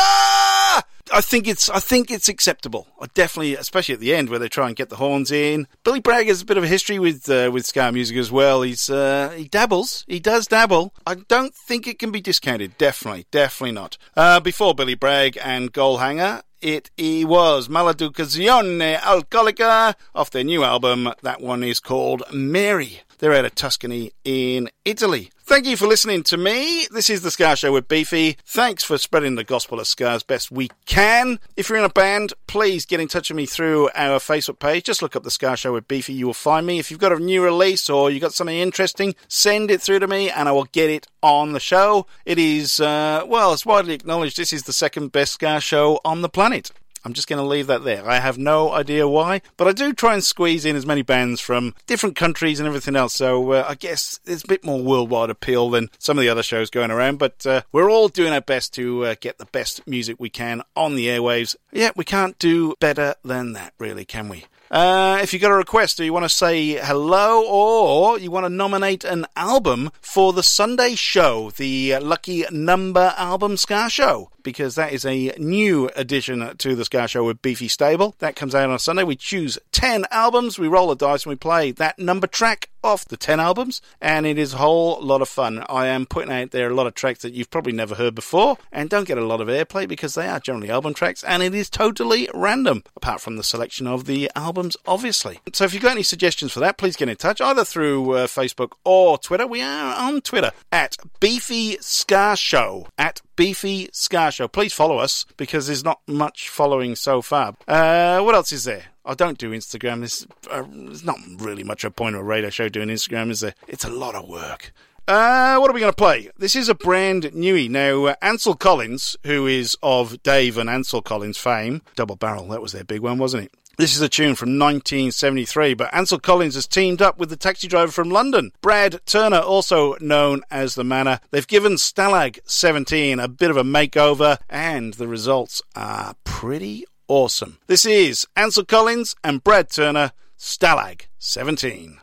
I 1.12 1.20
think 1.20 1.46
it's 1.46 1.68
I 1.68 1.78
think 1.78 2.10
it's 2.10 2.28
acceptable. 2.30 2.86
I 2.98 3.06
definitely, 3.12 3.54
especially 3.54 3.94
at 3.94 4.00
the 4.00 4.14
end 4.14 4.30
where 4.30 4.38
they 4.38 4.48
try 4.48 4.68
and 4.68 4.76
get 4.76 4.88
the 4.88 4.96
horns 4.96 5.30
in. 5.30 5.66
Billy 5.84 6.00
Bragg 6.00 6.28
has 6.28 6.40
a 6.40 6.46
bit 6.46 6.56
of 6.56 6.64
a 6.64 6.68
history 6.68 6.98
with 6.98 7.28
uh, 7.28 7.50
with 7.52 7.66
ska 7.66 7.92
music 7.92 8.16
as 8.16 8.32
well. 8.32 8.62
He's 8.62 8.88
uh, 8.88 9.34
he 9.36 9.46
dabbles, 9.46 10.06
he 10.08 10.20
does 10.20 10.46
dabble. 10.46 10.94
I 11.06 11.16
don't 11.16 11.54
think 11.54 11.86
it 11.86 11.98
can 11.98 12.10
be 12.12 12.22
discounted. 12.22 12.78
Definitely, 12.78 13.26
definitely 13.30 13.72
not. 13.72 13.98
Uh, 14.16 14.40
before 14.40 14.74
Billy 14.74 14.94
Bragg 14.94 15.36
and 15.42 15.72
Goal 15.72 15.98
Hanger, 15.98 16.42
it 16.62 16.90
he 16.96 17.24
was 17.24 17.68
Maleducazione 17.68 18.98
Alcolica 18.98 19.94
off 20.14 20.30
their 20.30 20.44
new 20.44 20.64
album. 20.64 21.12
That 21.22 21.40
one 21.40 21.62
is 21.62 21.80
called 21.80 22.22
Mary. 22.32 23.02
They're 23.20 23.34
out 23.34 23.44
of 23.44 23.54
Tuscany 23.54 24.12
in 24.24 24.70
Italy. 24.86 25.30
Thank 25.42 25.66
you 25.66 25.76
for 25.76 25.86
listening 25.86 26.22
to 26.22 26.38
me. 26.38 26.86
This 26.90 27.10
is 27.10 27.20
the 27.20 27.30
Ska 27.30 27.54
Show 27.54 27.70
with 27.70 27.86
Beefy. 27.86 28.38
Thanks 28.46 28.82
for 28.82 28.96
spreading 28.96 29.34
the 29.34 29.44
gospel 29.44 29.78
of 29.78 29.86
Ska 29.86 30.08
as 30.08 30.22
best 30.22 30.50
we 30.50 30.70
can. 30.86 31.38
If 31.54 31.68
you're 31.68 31.76
in 31.76 31.84
a 31.84 31.90
band, 31.90 32.32
please 32.46 32.86
get 32.86 32.98
in 32.98 33.08
touch 33.08 33.28
with 33.28 33.36
me 33.36 33.44
through 33.44 33.90
our 33.94 34.20
Facebook 34.20 34.58
page. 34.58 34.84
Just 34.84 35.02
look 35.02 35.14
up 35.16 35.22
the 35.22 35.30
Ska 35.30 35.56
Show 35.56 35.74
with 35.74 35.86
Beefy. 35.86 36.14
You 36.14 36.26
will 36.26 36.32
find 36.32 36.66
me. 36.66 36.78
If 36.78 36.90
you've 36.90 36.98
got 36.98 37.12
a 37.12 37.18
new 37.18 37.44
release 37.44 37.90
or 37.90 38.10
you've 38.10 38.22
got 38.22 38.32
something 38.32 38.56
interesting, 38.56 39.14
send 39.28 39.70
it 39.70 39.82
through 39.82 39.98
to 39.98 40.08
me 40.08 40.30
and 40.30 40.48
I 40.48 40.52
will 40.52 40.64
get 40.64 40.88
it 40.88 41.06
on 41.22 41.52
the 41.52 41.60
show. 41.60 42.06
It 42.24 42.38
is, 42.38 42.80
uh, 42.80 43.24
well, 43.26 43.52
it's 43.52 43.66
widely 43.66 43.92
acknowledged 43.92 44.38
this 44.38 44.54
is 44.54 44.62
the 44.62 44.72
second 44.72 45.12
best 45.12 45.34
Ska 45.34 45.60
Show 45.60 46.00
on 46.06 46.22
the 46.22 46.30
planet. 46.30 46.70
I'm 47.04 47.12
just 47.12 47.28
going 47.28 47.40
to 47.40 47.46
leave 47.46 47.66
that 47.68 47.84
there. 47.84 48.08
I 48.08 48.18
have 48.18 48.38
no 48.38 48.72
idea 48.72 49.08
why, 49.08 49.42
but 49.56 49.66
I 49.66 49.72
do 49.72 49.92
try 49.92 50.14
and 50.14 50.22
squeeze 50.22 50.64
in 50.64 50.76
as 50.76 50.86
many 50.86 51.02
bands 51.02 51.40
from 51.40 51.74
different 51.86 52.16
countries 52.16 52.60
and 52.60 52.66
everything 52.66 52.96
else. 52.96 53.14
So 53.14 53.52
uh, 53.52 53.66
I 53.68 53.74
guess 53.74 54.20
there's 54.24 54.44
a 54.44 54.48
bit 54.48 54.64
more 54.64 54.82
worldwide 54.82 55.30
appeal 55.30 55.70
than 55.70 55.90
some 55.98 56.18
of 56.18 56.22
the 56.22 56.28
other 56.28 56.42
shows 56.42 56.70
going 56.70 56.90
around. 56.90 57.18
But 57.18 57.46
uh, 57.46 57.62
we're 57.72 57.90
all 57.90 58.08
doing 58.08 58.32
our 58.32 58.40
best 58.40 58.74
to 58.74 59.04
uh, 59.06 59.14
get 59.20 59.38
the 59.38 59.46
best 59.46 59.86
music 59.86 60.16
we 60.18 60.30
can 60.30 60.62
on 60.76 60.96
the 60.96 61.06
airwaves. 61.06 61.56
Yeah, 61.72 61.90
we 61.96 62.04
can't 62.04 62.38
do 62.38 62.74
better 62.80 63.14
than 63.24 63.52
that, 63.54 63.72
really, 63.78 64.04
can 64.04 64.28
we? 64.28 64.44
Uh, 64.70 65.18
if 65.20 65.32
you've 65.32 65.42
got 65.42 65.50
a 65.50 65.56
request 65.56 65.98
or 65.98 66.04
you 66.04 66.12
want 66.12 66.24
to 66.24 66.28
say 66.28 66.74
hello 66.74 67.44
or 67.44 68.20
you 68.20 68.30
want 68.30 68.44
to 68.44 68.50
nominate 68.50 69.02
an 69.02 69.26
album 69.34 69.90
for 70.00 70.32
the 70.32 70.44
Sunday 70.44 70.94
show, 70.94 71.50
the 71.56 71.98
Lucky 71.98 72.44
Number 72.52 73.12
Album 73.16 73.56
Ska 73.56 73.88
Show, 73.90 74.30
because 74.42 74.74
that 74.74 74.92
is 74.92 75.04
a 75.04 75.32
new 75.38 75.90
addition 75.96 76.56
to 76.56 76.74
the 76.74 76.84
Ska 76.84 77.08
Show 77.08 77.24
with 77.24 77.42
Beefy 77.42 77.68
Stable. 77.68 78.14
That 78.18 78.36
comes 78.36 78.54
out 78.54 78.70
on 78.70 78.78
Sunday. 78.78 79.04
We 79.04 79.16
choose 79.16 79.58
10 79.72 80.06
albums, 80.10 80.58
we 80.58 80.68
roll 80.68 80.88
the 80.88 80.96
dice, 80.96 81.24
and 81.24 81.30
we 81.30 81.36
play 81.36 81.72
that 81.72 81.98
number 81.98 82.26
track 82.26 82.70
off 82.82 83.04
the 83.04 83.16
10 83.16 83.40
albums, 83.40 83.82
and 84.00 84.26
it 84.26 84.38
is 84.38 84.54
a 84.54 84.58
whole 84.58 85.00
lot 85.00 85.22
of 85.22 85.28
fun. 85.28 85.64
I 85.68 85.86
am 85.88 86.06
putting 86.06 86.32
out 86.32 86.50
there 86.50 86.70
a 86.70 86.74
lot 86.74 86.86
of 86.86 86.94
tracks 86.94 87.22
that 87.22 87.34
you've 87.34 87.50
probably 87.50 87.72
never 87.72 87.94
heard 87.94 88.14
before 88.14 88.56
and 88.72 88.88
don't 88.88 89.06
get 89.06 89.18
a 89.18 89.24
lot 89.24 89.40
of 89.40 89.48
airplay 89.48 89.86
because 89.86 90.14
they 90.14 90.26
are 90.26 90.40
generally 90.40 90.70
album 90.70 90.94
tracks, 90.94 91.22
and 91.24 91.42
it 91.42 91.54
is 91.54 91.68
totally 91.68 92.28
random, 92.32 92.82
apart 92.96 93.20
from 93.20 93.36
the 93.36 93.44
selection 93.44 93.86
of 93.86 94.06
the 94.06 94.30
albums, 94.34 94.76
obviously. 94.86 95.40
So 95.52 95.64
if 95.64 95.74
you've 95.74 95.82
got 95.82 95.92
any 95.92 96.02
suggestions 96.02 96.52
for 96.52 96.60
that, 96.60 96.78
please 96.78 96.96
get 96.96 97.08
in 97.08 97.16
touch 97.16 97.40
either 97.40 97.64
through 97.64 98.14
uh, 98.14 98.26
Facebook 98.26 98.72
or 98.84 99.18
Twitter. 99.18 99.46
We 99.46 99.62
are 99.62 99.94
on 99.96 100.20
Twitter 100.20 100.52
at 100.72 100.96
Beefy 101.20 101.76
Ska 101.80 102.36
Show. 102.36 102.86
At 102.98 103.20
Beefy 103.40 103.88
Ska 103.90 104.30
Show. 104.30 104.48
Please 104.48 104.74
follow 104.74 104.98
us 104.98 105.24
because 105.38 105.66
there's 105.66 105.82
not 105.82 106.02
much 106.06 106.50
following 106.50 106.94
so 106.94 107.22
far. 107.22 107.56
Uh, 107.66 108.20
what 108.20 108.34
else 108.34 108.52
is 108.52 108.64
there? 108.64 108.84
I 109.02 109.14
don't 109.14 109.38
do 109.38 109.52
Instagram. 109.52 110.00
There's, 110.00 110.26
uh, 110.50 110.64
there's 110.70 111.04
not 111.06 111.16
really 111.38 111.64
much 111.64 111.82
a 111.82 111.90
point 111.90 112.16
of 112.16 112.20
a 112.20 112.24
radio 112.24 112.50
show 112.50 112.68
doing 112.68 112.90
Instagram, 112.90 113.30
is 113.30 113.40
there? 113.40 113.54
It's 113.66 113.82
a 113.86 113.88
lot 113.88 114.14
of 114.14 114.28
work. 114.28 114.74
Uh, 115.08 115.56
what 115.56 115.70
are 115.70 115.72
we 115.72 115.80
going 115.80 115.90
to 115.90 115.96
play? 115.96 116.28
This 116.36 116.54
is 116.54 116.68
a 116.68 116.74
brand 116.74 117.22
newie. 117.32 117.70
Now, 117.70 118.04
uh, 118.04 118.14
Ansel 118.20 118.56
Collins, 118.56 119.16
who 119.24 119.46
is 119.46 119.74
of 119.82 120.22
Dave 120.22 120.58
and 120.58 120.68
Ansel 120.68 121.00
Collins 121.00 121.38
fame, 121.38 121.80
Double 121.96 122.16
Barrel, 122.16 122.46
that 122.48 122.60
was 122.60 122.72
their 122.72 122.84
big 122.84 123.00
one, 123.00 123.16
wasn't 123.16 123.44
it? 123.44 123.52
This 123.80 123.96
is 123.96 124.02
a 124.02 124.10
tune 124.10 124.34
from 124.34 124.58
1973, 124.58 125.72
but 125.72 125.88
Ansel 125.94 126.18
Collins 126.18 126.54
has 126.54 126.66
teamed 126.66 127.00
up 127.00 127.16
with 127.16 127.30
the 127.30 127.36
taxi 127.36 127.66
driver 127.66 127.90
from 127.90 128.10
London, 128.10 128.52
Brad 128.60 129.00
Turner, 129.06 129.38
also 129.38 129.96
known 130.02 130.42
as 130.50 130.74
The 130.74 130.84
Manor. 130.84 131.20
They've 131.30 131.46
given 131.46 131.76
Stalag 131.76 132.40
17 132.44 133.18
a 133.18 133.26
bit 133.26 133.50
of 133.50 133.56
a 133.56 133.62
makeover, 133.62 134.36
and 134.50 134.92
the 134.92 135.08
results 135.08 135.62
are 135.74 136.14
pretty 136.24 136.84
awesome. 137.08 137.56
This 137.68 137.86
is 137.86 138.26
Ansel 138.36 138.66
Collins 138.66 139.16
and 139.24 139.42
Brad 139.42 139.70
Turner, 139.70 140.12
Stalag 140.38 141.06
17. 141.18 142.00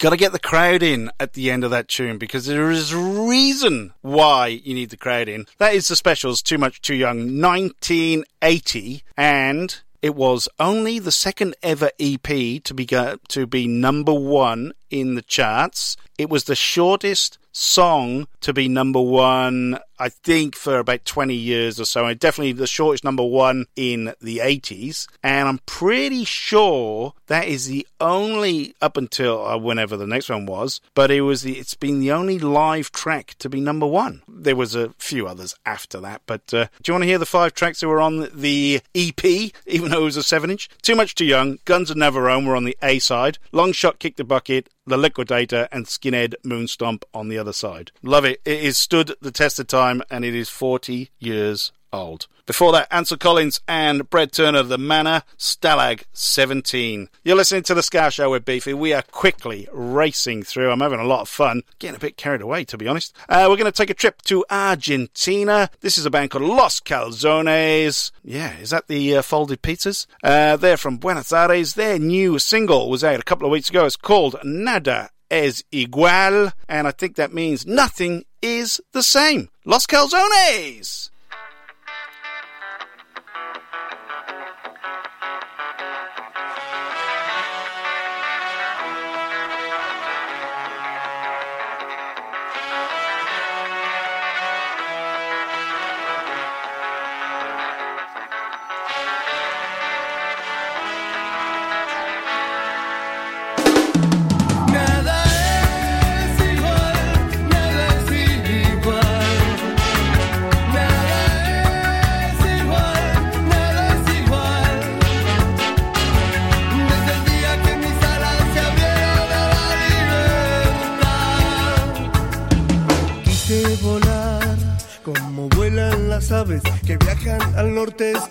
Got 0.00 0.10
to 0.10 0.16
get 0.16 0.32
the 0.32 0.38
crowd 0.38 0.82
in 0.82 1.10
at 1.20 1.34
the 1.34 1.50
end 1.50 1.62
of 1.62 1.70
that 1.70 1.86
tune 1.86 2.16
because 2.16 2.46
there 2.46 2.70
is 2.70 2.90
a 2.90 2.98
reason 2.98 3.92
why 4.00 4.46
you 4.46 4.72
need 4.74 4.88
the 4.88 4.96
crowd 4.96 5.28
in. 5.28 5.46
That 5.58 5.74
is 5.74 5.88
the 5.88 5.94
specials 5.94 6.40
Too 6.40 6.56
Much 6.56 6.80
Too 6.80 6.94
Young 6.94 7.40
1980 7.40 9.04
and 9.16 9.80
it 10.00 10.14
was 10.14 10.48
only 10.58 10.98
the 10.98 11.12
second 11.12 11.54
ever 11.62 11.90
EP 12.00 12.24
to 12.64 12.74
be 12.74 12.86
go- 12.86 13.18
to 13.28 13.46
be 13.46 13.68
number 13.68 14.14
1 14.14 14.72
in 14.88 15.16
the 15.16 15.22
charts. 15.22 15.98
It 16.16 16.30
was 16.30 16.44
the 16.44 16.56
shortest 16.56 17.38
song 17.52 18.26
to 18.40 18.52
be 18.52 18.68
number 18.68 19.00
1 19.00 19.78
I 19.98 20.08
think 20.08 20.56
for 20.56 20.78
about 20.78 21.04
20 21.04 21.34
years 21.34 21.78
or 21.78 21.84
so. 21.84 22.06
And 22.06 22.18
definitely 22.18 22.52
the 22.52 22.66
shortest 22.66 23.04
number 23.04 23.22
1 23.22 23.66
in 23.76 24.14
the 24.20 24.38
80s 24.38 25.06
and 25.22 25.46
I'm 25.46 25.58
pretty 25.66 26.24
sure 26.24 27.12
that 27.26 27.46
is 27.46 27.66
the 27.66 27.86
only 28.00 28.74
up 28.80 28.96
until 28.96 29.46
uh, 29.46 29.58
whenever 29.58 29.98
the 29.98 30.06
next 30.06 30.30
one 30.30 30.46
was. 30.46 30.80
But 30.94 31.10
it 31.10 31.20
was 31.20 31.42
the 31.42 31.58
it's 31.58 31.74
been 31.74 32.00
the 32.00 32.12
only 32.12 32.38
live 32.38 32.92
track 32.92 33.34
to 33.40 33.48
be 33.48 33.60
number 33.60 33.86
1 33.86 34.22
there 34.28 34.56
was 34.56 34.74
a 34.74 34.90
few 34.98 35.26
others 35.26 35.54
after 35.66 36.00
that 36.00 36.22
but 36.26 36.52
uh, 36.54 36.66
do 36.82 36.90
you 36.90 36.94
want 36.94 37.02
to 37.02 37.08
hear 37.08 37.18
the 37.18 37.26
five 37.26 37.52
tracks 37.52 37.80
that 37.80 37.88
were 37.88 38.00
on 38.00 38.28
the 38.34 38.80
EP 38.94 39.24
even 39.66 39.90
though 39.90 40.02
it 40.02 40.04
was 40.04 40.16
a 40.16 40.22
7 40.22 40.50
inch? 40.50 40.68
Too 40.82 40.94
Much 40.94 41.14
Too 41.14 41.26
Young 41.26 41.58
Guns 41.66 41.90
of 41.90 41.96
Navarone 41.96 42.46
were 42.46 42.56
on 42.56 42.64
the 42.64 42.78
A 42.82 42.98
side 43.00 43.38
Long 43.52 43.72
Shot 43.72 43.98
Kick 43.98 44.16
the 44.16 44.24
Bucket 44.24 44.68
the 44.86 44.96
Liquidator 44.96 45.68
and 45.70 45.86
Skinhead 45.86 46.34
Moonstomp 46.44 47.04
on 47.14 47.28
the 47.28 47.36
other 47.40 47.52
side. 47.52 47.90
Love 48.02 48.24
it. 48.24 48.40
It 48.44 48.62
is 48.62 48.76
stood 48.76 49.16
the 49.20 49.30
test 49.30 49.58
of 49.58 49.66
time 49.66 50.02
and 50.10 50.24
it 50.24 50.34
is 50.34 50.48
40 50.48 51.10
years 51.18 51.72
old. 51.92 52.26
Before 52.46 52.72
that, 52.72 52.88
Ansel 52.90 53.16
Collins 53.16 53.60
and 53.68 54.10
Brett 54.10 54.32
Turner, 54.32 54.64
The 54.64 54.78
Manor, 54.78 55.22
Stalag 55.38 56.02
17. 56.12 57.08
You're 57.22 57.36
listening 57.36 57.62
to 57.64 57.74
The 57.74 57.82
Ska 57.82 58.10
Show 58.10 58.30
with 58.30 58.44
Beefy. 58.44 58.74
We 58.74 58.92
are 58.92 59.02
quickly 59.02 59.68
racing 59.72 60.42
through. 60.42 60.70
I'm 60.70 60.80
having 60.80 60.98
a 60.98 61.04
lot 61.04 61.20
of 61.20 61.28
fun. 61.28 61.62
Getting 61.78 61.96
a 61.96 62.00
bit 62.00 62.16
carried 62.16 62.40
away, 62.40 62.64
to 62.64 62.76
be 62.76 62.88
honest. 62.88 63.14
Uh, 63.28 63.46
we're 63.48 63.56
going 63.56 63.70
to 63.70 63.72
take 63.72 63.90
a 63.90 63.94
trip 63.94 64.22
to 64.22 64.44
Argentina. 64.50 65.70
This 65.80 65.96
is 65.96 66.06
a 66.06 66.10
band 66.10 66.30
called 66.32 66.44
Los 66.44 66.80
Calzones. 66.80 68.10
Yeah, 68.24 68.56
is 68.58 68.70
that 68.70 68.88
the 68.88 69.18
uh, 69.18 69.22
folded 69.22 69.62
pizzas? 69.62 70.06
Uh, 70.24 70.56
they're 70.56 70.76
from 70.76 70.96
Buenos 70.96 71.32
Aires. 71.32 71.74
Their 71.74 72.00
new 72.00 72.40
single 72.40 72.90
was 72.90 73.04
out 73.04 73.20
a 73.20 73.24
couple 73.24 73.46
of 73.46 73.52
weeks 73.52 73.70
ago. 73.70 73.86
It's 73.86 73.94
called 73.94 74.36
Nada 74.42 75.10
es 75.30 75.64
igual, 75.72 76.52
and 76.68 76.86
I 76.86 76.92
think 76.92 77.16
that 77.16 77.32
means 77.32 77.66
nothing 77.66 78.24
is 78.42 78.80
the 78.92 79.02
same. 79.02 79.48
Los 79.64 79.86
Calzones! 79.86 81.09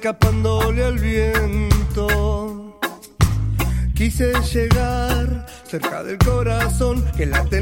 Escapándole 0.09 0.83
al 0.83 0.97
viento. 0.97 2.79
Quise 3.93 4.33
llegar 4.51 5.45
cerca 5.63 6.03
del 6.03 6.17
corazón 6.17 7.05
que 7.15 7.27
late 7.27 7.58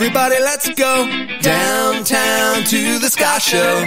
everybody, 0.00 0.36
let's 0.40 0.68
go 0.74 1.06
downtown 1.40 2.62
to 2.64 2.98
the 2.98 3.08
Ska 3.08 3.40
Show. 3.40 3.84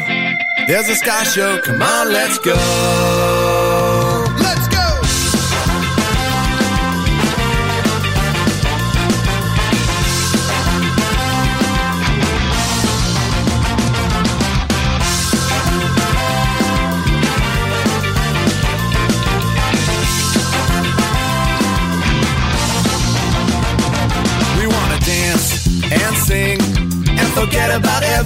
There's 0.68 0.90
a 0.90 0.96
Ska 0.96 1.26
Show. 1.26 1.60
Come 1.62 1.82
on, 1.82 2.12
let's 2.12 2.38
go. 2.40 3.81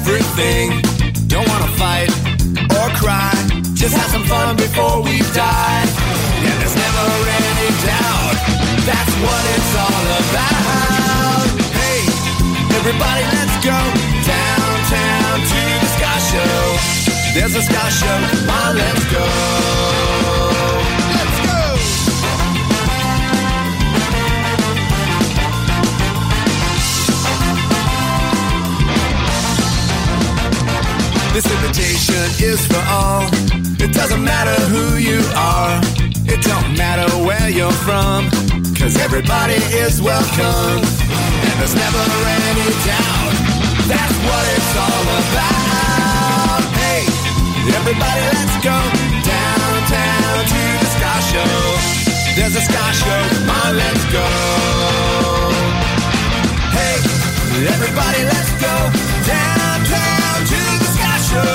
Everything. 0.08 0.70
Don't 1.26 1.48
wanna 1.50 1.72
fight 1.82 2.12
or 2.78 2.88
cry, 3.02 3.34
just 3.74 3.96
have 3.98 4.12
some 4.12 4.24
fun 4.26 4.56
before 4.56 5.02
we 5.02 5.18
die. 5.34 5.82
And 6.46 6.56
there's 6.62 6.78
never 6.78 7.06
any 7.42 7.70
doubt, 7.90 8.38
that's 8.86 9.14
what 9.26 9.44
it's 9.56 9.74
all 9.82 10.06
about. 10.22 11.48
Hey, 11.74 12.06
everybody, 12.78 13.24
let's 13.34 13.58
go 13.66 13.80
downtown 14.30 15.42
to 15.52 15.62
the 15.82 15.90
Ska 15.98 16.14
Show. 16.30 16.54
There's 17.34 17.56
a 17.56 17.64
Ska 17.64 17.84
Show, 17.90 18.18
come 18.30 18.50
on, 18.62 18.76
let's 18.76 19.06
go. 19.12 20.15
This 31.76 32.08
invitation 32.08 32.56
is 32.56 32.66
for 32.68 32.80
all. 32.88 33.28
It 33.84 33.92
doesn't 33.92 34.24
matter 34.24 34.56
who 34.72 34.96
you 34.96 35.20
are. 35.36 35.76
It 36.24 36.40
don't 36.40 36.72
matter 36.78 37.04
where 37.28 37.50
you're 37.50 37.76
from. 37.84 38.32
Cause 38.80 38.96
everybody 38.96 39.60
is 39.76 40.02
welcome. 40.02 40.80
And 40.80 41.56
there's 41.60 41.76
never 41.76 42.00
any 42.48 42.72
doubt. 42.88 43.36
That's 43.92 44.16
what 44.24 44.44
it's 44.56 44.74
all 44.80 45.04
about. 45.20 46.64
Hey, 46.80 47.04
everybody 47.76 48.22
let's 48.32 48.56
go 48.64 48.80
downtown 49.28 50.48
to 50.48 50.62
the 50.80 50.88
Ska 50.96 51.14
Show. 51.28 51.60
There's 52.40 52.56
a 52.56 52.64
Ska 52.64 52.86
Show. 53.04 53.22
Come 53.36 53.52
on, 53.52 53.76
let's 53.76 54.06
go. 54.16 54.28
Hey, 56.72 57.04
everybody 57.68 58.24
let's 58.32 58.52
go 58.64 58.76
to 59.28 59.55
the 61.36 61.52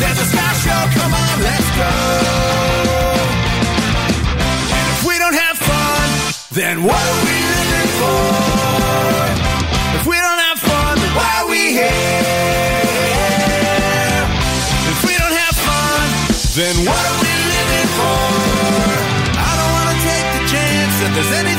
There's 0.00 0.18
a 0.20 0.26
Ska 0.32 0.46
Show, 0.64 0.80
come 0.98 1.12
on, 1.14 1.36
let's 1.40 1.68
go. 1.80 1.92
And 4.76 4.84
if 4.94 5.00
we 5.08 5.14
don't 5.18 5.38
have 5.44 5.56
fun, 5.56 6.06
then 6.52 6.84
what 6.84 7.00
are 7.00 7.20
we 7.24 7.36
living 7.56 7.90
for? 8.00 8.20
If 9.98 10.04
we 10.06 10.16
don't 10.16 10.42
have 10.48 10.58
fun, 10.60 10.94
then 11.02 11.12
why 11.16 11.30
are 11.40 11.48
we 11.48 11.62
here? 11.80 12.64
If 14.92 14.98
we 15.06 15.14
don't 15.16 15.36
have 15.44 15.56
fun, 15.68 16.04
then 16.58 16.74
what 16.88 17.02
are 17.10 17.18
we 17.24 17.32
living 17.54 17.88
for? 17.98 18.20
I 19.48 19.52
don't 19.58 19.72
wanna 19.76 19.96
take 20.08 20.26
the 20.36 20.44
chance 20.52 20.94
that 21.02 21.10
there's 21.14 21.32
anything 21.32 21.49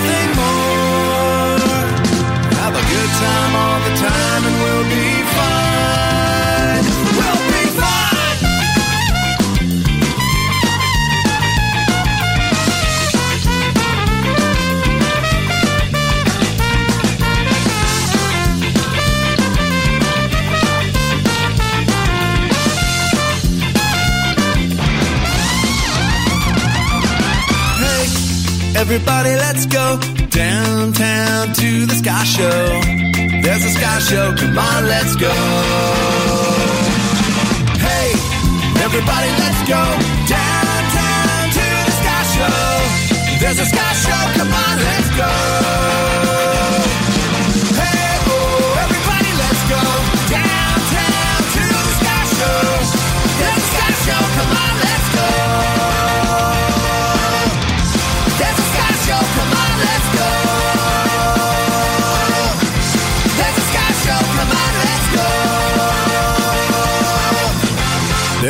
everybody, 28.93 29.35
let's 29.35 29.65
go 29.67 29.97
downtown 30.27 31.53
to 31.53 31.85
the 31.85 31.95
Ska 31.95 32.25
Show. 32.25 32.81
There's 33.41 33.63
a 33.63 33.69
Ska 33.69 34.01
Show, 34.01 34.35
come 34.35 34.57
on, 34.57 34.85
let's 34.85 35.15
go. 35.15 35.31
Hey, 37.79 38.11
everybody, 38.83 39.29
let's 39.39 39.61
go 39.69 39.83
downtown 40.27 41.43
to 41.55 41.65
the 41.87 41.93
Ska 41.99 42.17
Show. 42.35 43.39
There's 43.39 43.59
a 43.59 43.65
Ska 43.65 43.87
Show, 44.03 44.23
come 44.37 44.51
on, 44.51 44.77
let's 44.83 45.09
go. 45.15 45.80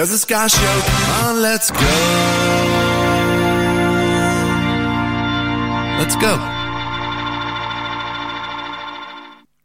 There's 0.02 0.14
a 0.14 0.18
Ska 0.18 0.50
Show, 0.50 0.82
on, 1.28 1.44
let's 1.44 1.70
go. 1.70 1.78
Let's 6.00 6.16
go. 6.16 6.38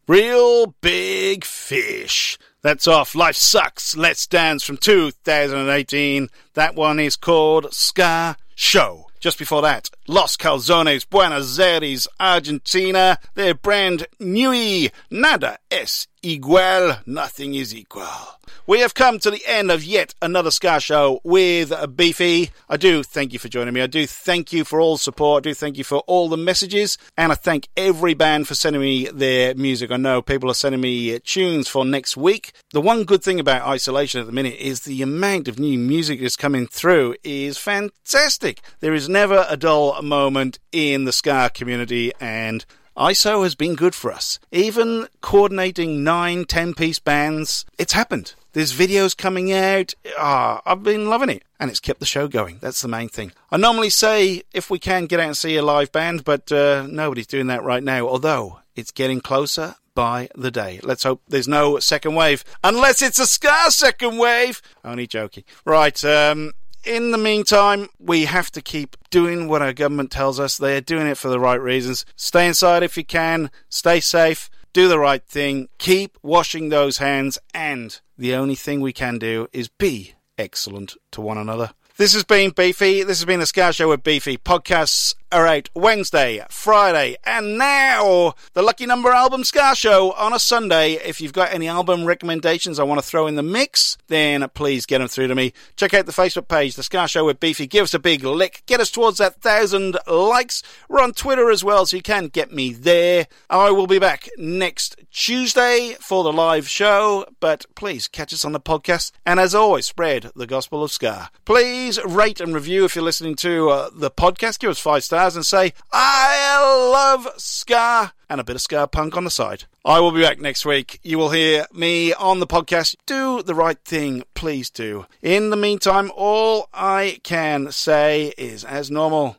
Reel 0.07 0.75
Big 0.83 1.43
Fish. 1.43 2.37
That's 2.61 2.87
off. 2.87 3.15
Life 3.15 3.37
Sucks. 3.37 3.97
Let's 3.97 4.27
Dance 4.27 4.63
from 4.63 4.77
2018. 4.77 6.29
That 6.53 6.75
one 6.75 7.01
is 7.01 7.17
called 7.17 7.73
Ska 7.73 8.37
Show. 8.55 9.07
Just 9.19 9.39
before 9.39 9.63
that, 9.63 9.89
Los 10.09 10.37
Calzones, 10.37 11.05
Buenos 11.09 11.59
Aires, 11.59 12.07
Argentina. 12.21 13.19
Their 13.35 13.55
brand 13.55 14.07
new 14.21 14.89
Nada 15.11 15.59
es 15.71 16.07
igual. 16.23 17.05
Nothing 17.07 17.55
is 17.55 17.75
equal. 17.75 18.37
We 18.69 18.81
have 18.81 18.95
come 18.95 19.21
to 19.21 19.31
the 19.31 19.45
end 19.47 19.71
of 19.71 19.85
yet 19.85 20.15
another 20.21 20.51
Ska 20.51 20.81
show 20.81 21.21
with 21.23 21.73
Beefy. 21.97 22.51
I 22.69 22.77
do 22.77 23.05
thank 23.05 23.33
you 23.33 23.39
for 23.39 23.49
joining 23.49 23.75
me. 23.75 23.81
I 23.81 23.87
do 23.87 24.09
thank 24.09 24.53
you 24.53 24.65
for 24.65 24.81
all 24.81 24.97
support. 24.97 25.47
I 25.47 25.51
do 25.51 25.55
thank 25.55 25.79
you 25.79 25.85
for 25.85 25.99
all 26.09 26.29
the 26.29 26.37
messages. 26.37 26.99
And 27.17 27.31
I 27.31 27.37
thank 27.37 27.69
every 27.77 28.15
band 28.15 28.49
for 28.49 28.57
sending 28.57 28.83
me 28.83 29.07
their 29.07 29.55
music. 29.55 29.93
I 29.93 29.97
know 29.97 30.21
people 30.21 30.51
are 30.51 30.55
sending 30.55 30.81
me 30.81 31.17
tunes 31.21 31.69
for 31.69 31.85
next 31.85 32.17
week. 32.17 32.53
The 32.73 32.81
one 32.81 33.05
good 33.05 33.23
thing 33.23 33.39
about 33.39 33.67
Isolation 33.69 34.21
at 34.21 34.27
the 34.27 34.33
minute 34.33 34.57
is 34.59 34.81
the 34.81 35.01
amount 35.03 35.47
of 35.47 35.61
new 35.61 35.79
music 35.79 36.21
that's 36.21 36.35
coming 36.35 36.67
through 36.67 37.15
is 37.23 37.59
fantastic. 37.59 38.63
There 38.81 38.95
is 38.95 39.09
never 39.09 39.47
a 39.49 39.57
dull 39.57 39.96
moment 40.03 40.59
in 40.73 41.05
the 41.05 41.13
Ska 41.13 41.51
community 41.53 42.13
and 42.21 42.65
ISO 42.97 43.43
has 43.43 43.55
been 43.55 43.75
good 43.75 43.95
for 43.95 44.11
us. 44.11 44.39
Even 44.51 45.07
coordinating 45.21 46.03
nine, 46.03 46.45
ten 46.47 46.73
piece 46.73 46.99
bands, 46.99 47.67
it's 47.79 47.93
happened. 47.93 48.35
There's 48.53 48.73
videos 48.73 49.15
coming 49.15 49.53
out. 49.53 49.93
Ah, 50.19 50.63
I've 50.65 50.83
been 50.83 51.11
loving 51.11 51.29
it. 51.29 51.43
And 51.61 51.71
it's 51.71 51.81
kept 51.81 52.01
the 52.01 52.07
show 52.07 52.27
going. 52.27 52.59
That's 52.61 52.81
the 52.81 52.89
main 52.89 53.11
thing. 53.11 53.33
I 53.51 53.59
normally 53.59 53.91
say 53.91 54.43
if 54.55 54.71
we 54.71 54.79
can 54.79 55.07
get 55.07 55.21
out 55.21 55.27
and 55.27 55.37
see 55.37 55.57
a 55.57 55.63
live 55.63 55.93
band, 55.93 56.25
but 56.25 56.51
uh, 56.51 56.87
nobody's 56.89 57.27
doing 57.27 57.49
that 57.49 57.63
right 57.63 57.83
now. 57.83 58.09
Although 58.09 58.61
it's 58.75 58.93
getting 58.93 59.21
closer 59.21 59.75
by 59.95 60.29
the 60.35 60.51
day. 60.51 60.81
Let's 60.83 61.03
hope 61.03 61.23
there's 61.29 61.49
no 61.49 61.79
second 61.81 62.15
wave. 62.15 62.45
Unless 62.63 63.03
it's 63.03 63.19
a 63.19 63.27
Ska 63.27 63.71
second 63.71 64.19
wave. 64.19 64.63
Only 64.85 65.07
joking. 65.07 65.45
Right, 65.65 66.03
um, 66.05 66.53
in 66.87 67.11
the 67.11 67.19
meantime, 67.19 67.89
we 67.99 68.25
have 68.25 68.51
to 68.53 68.63
keep 68.63 68.97
doing 69.11 69.49
what 69.49 69.63
our 69.63 69.73
government 69.73 70.11
tells 70.11 70.39
us. 70.39 70.57
They're 70.57 70.81
doing 70.81 71.07
it 71.07 71.19
for 71.19 71.29
the 71.29 71.41
right 71.41 71.61
reasons. 71.61 72.07
Stay 72.15 72.47
inside 72.47 72.83
if 72.83 72.97
you 72.97 73.05
can, 73.05 73.51
stay 73.69 74.01
safe, 74.01 74.49
do 74.73 74.89
the 74.89 74.99
right 74.99 75.25
thing, 75.25 75.69
keep 75.79 76.17
washing 76.23 76.69
those 76.69 76.99
hands, 76.99 77.39
and 77.53 78.01
the 78.17 78.35
only 78.35 78.55
thing 78.55 78.81
we 78.81 78.93
can 78.93 79.19
do 79.19 79.49
is 79.53 79.69
be 79.69 80.15
excellent 80.39 80.97
to 81.11 81.21
one 81.21 81.39
another. 81.39 81.71
This 81.97 82.13
has 82.13 82.25
been 82.25 82.51
Beefy. 82.51 83.03
This 83.03 83.19
has 83.19 83.25
been 83.25 83.41
the 83.41 83.47
Ska 83.47 83.73
Show 83.73 83.89
with 83.89 84.03
Beefy. 84.05 84.37
Podcasts 84.37 85.15
are 85.33 85.47
out 85.47 85.69
Wednesday, 85.75 86.45
Friday, 86.49 87.17
and 87.25 87.59
now 87.59 88.35
the 88.53 88.63
Lucky 88.63 88.87
Number 88.87 89.11
Album 89.11 89.43
Ska 89.43 89.75
Show 89.75 90.13
on 90.13 90.33
a 90.33 90.39
Sunday. 90.39 90.93
If 90.93 91.21
you've 91.21 91.33
got 91.33 91.53
any 91.53 91.67
album 91.67 92.05
recommendations 92.05 92.79
I 92.79 92.85
want 92.85 93.01
to 93.01 93.07
throw 93.07 93.27
in 93.27 93.35
the 93.35 93.43
mix, 93.43 93.99
then 94.07 94.49
please 94.51 94.87
get 94.87 94.99
them 94.99 95.09
through 95.09 95.27
to 95.29 95.35
me. 95.35 95.53
Check 95.75 95.95
out 95.95 96.07
the 96.07 96.13
Facebook 96.13 96.47
page, 96.49 96.77
The 96.77 96.85
Ska 96.85 97.09
Show 97.09 97.25
with 97.25 97.41
Beefy. 97.41 97.67
Give 97.67 97.83
us 97.83 97.95
a 97.95 97.99
big 97.99 98.23
lick. 98.23 98.63
Get 98.67 98.81
us 98.81 98.91
towards 98.91 99.19
that 99.19 99.41
thousand 99.41 99.99
likes. 100.07 100.63
We're 100.89 101.03
on 101.03 101.13
Twitter 101.13 101.51
as 101.51 101.65
well, 101.65 101.87
so 101.87 101.97
you 101.97 102.03
can 102.03 102.29
get 102.29 102.53
me 102.53 102.73
there. 102.73 103.27
I 103.51 103.73
will 103.73 103.89
be 103.89 103.99
back 103.99 104.29
next 104.39 104.97
Tuesday 105.11 105.97
for 106.01 106.23
the 106.23 106.33
live 106.33 106.69
show, 106.69 107.27
but 107.41 107.67
please 107.75 108.07
catch 108.07 108.33
us 108.33 108.45
on 108.45 108.53
the 108.53 108.61
podcast. 108.61 109.11
And 109.25 109.41
as 109.41 109.55
always, 109.55 109.87
spread 109.87 110.31
the 110.37 110.47
gospel 110.47 110.85
of 110.85 110.93
Ska. 110.93 111.31
Please 111.45 111.99
rate 112.05 112.41
and 112.41 112.55
review 112.55 112.85
if 112.85 112.95
you're 112.95 113.05
listening 113.05 113.35
to 113.37 113.71
uh, 113.71 113.91
the 113.93 114.11
podcast. 114.11 114.61
Give 114.61 114.71
us 114.71 114.79
five 114.79 115.03
stars 115.03 115.16
and 115.17 115.47
say, 115.47 115.73
I 115.93 116.91
love 116.93 117.29
Ska 117.37 118.13
and 118.29 118.41
a 118.41 118.45
bit 118.45 118.57
of 118.57 118.63
Ska 118.63 118.87
punk 118.87 119.17
on 119.17 119.25
the 119.25 119.31
side. 119.31 119.65
I 119.85 120.01
will 120.01 120.13
be 120.13 120.23
back 120.23 120.41
next 120.41 120.67
week. 120.67 121.01
You 121.03 121.19
will 121.19 121.31
hear 121.31 121.67
me 121.73 122.13
on 122.13 122.41
the 122.41 122.47
podcast. 122.47 122.97
Do 123.07 123.43
the 123.43 123.55
right 123.55 123.79
thing, 123.85 124.25
please 124.35 124.69
do. 124.69 125.07
In 125.23 125.51
the 125.51 125.57
meantime, 125.57 126.11
all 126.15 126.69
I 126.75 127.21
can 127.23 127.73
say 127.73 128.35
is, 128.37 128.65
as 128.65 128.91
normal, 128.91 129.37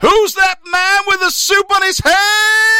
Who's 0.00 0.32
that 0.32 0.60
man 0.64 1.00
with 1.08 1.20
the 1.20 1.30
soup 1.30 1.66
on 1.74 1.82
his 1.82 1.98
head? 1.98 2.79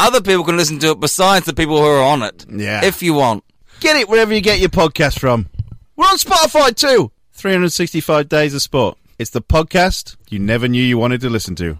other 0.00 0.20
people 0.20 0.44
can 0.44 0.56
listen 0.56 0.78
to 0.80 0.90
it 0.92 1.00
besides 1.00 1.46
the 1.46 1.54
people 1.54 1.78
who 1.78 1.84
are 1.84 2.02
on 2.02 2.22
it. 2.22 2.46
Yeah. 2.48 2.84
If 2.84 3.02
you 3.02 3.14
want. 3.14 3.44
Get 3.80 3.96
it 3.96 4.08
wherever 4.08 4.34
you 4.34 4.40
get 4.40 4.58
your 4.58 4.68
podcast 4.68 5.18
from. 5.18 5.48
We're 5.96 6.06
on 6.06 6.16
Spotify 6.16 6.74
too. 6.74 7.12
365 7.32 8.28
Days 8.28 8.54
of 8.54 8.62
Sport. 8.62 8.98
It's 9.18 9.30
the 9.30 9.40
podcast 9.42 10.16
you 10.30 10.38
never 10.38 10.66
knew 10.68 10.82
you 10.82 10.98
wanted 10.98 11.20
to 11.22 11.30
listen 11.30 11.54
to. 11.56 11.78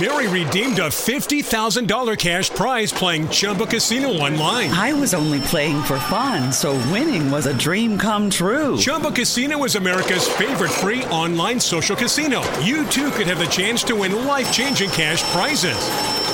Mary 0.00 0.26
redeemed 0.28 0.78
a 0.78 0.88
$50,000 0.88 2.18
cash 2.18 2.50
prize 2.50 2.90
playing 2.90 3.28
Chumba 3.28 3.66
Casino 3.66 4.08
online. 4.08 4.70
I 4.70 4.92
was 4.94 5.12
only 5.12 5.40
playing 5.40 5.82
for 5.82 5.98
fun, 6.00 6.52
so 6.52 6.72
winning 6.90 7.30
was 7.30 7.46
a 7.46 7.56
dream 7.56 7.98
come 7.98 8.30
true. 8.30 8.78
Chumba 8.78 9.12
Casino 9.12 9.62
is 9.64 9.76
America's 9.76 10.26
favorite 10.26 10.70
free 10.70 11.04
online 11.06 11.60
social 11.60 11.94
casino. 11.94 12.42
You 12.60 12.86
too 12.86 13.10
could 13.10 13.26
have 13.26 13.38
the 13.38 13.46
chance 13.46 13.84
to 13.84 13.94
win 13.94 14.24
life 14.26 14.50
changing 14.52 14.90
cash 14.90 15.22
prizes. 15.32 16.33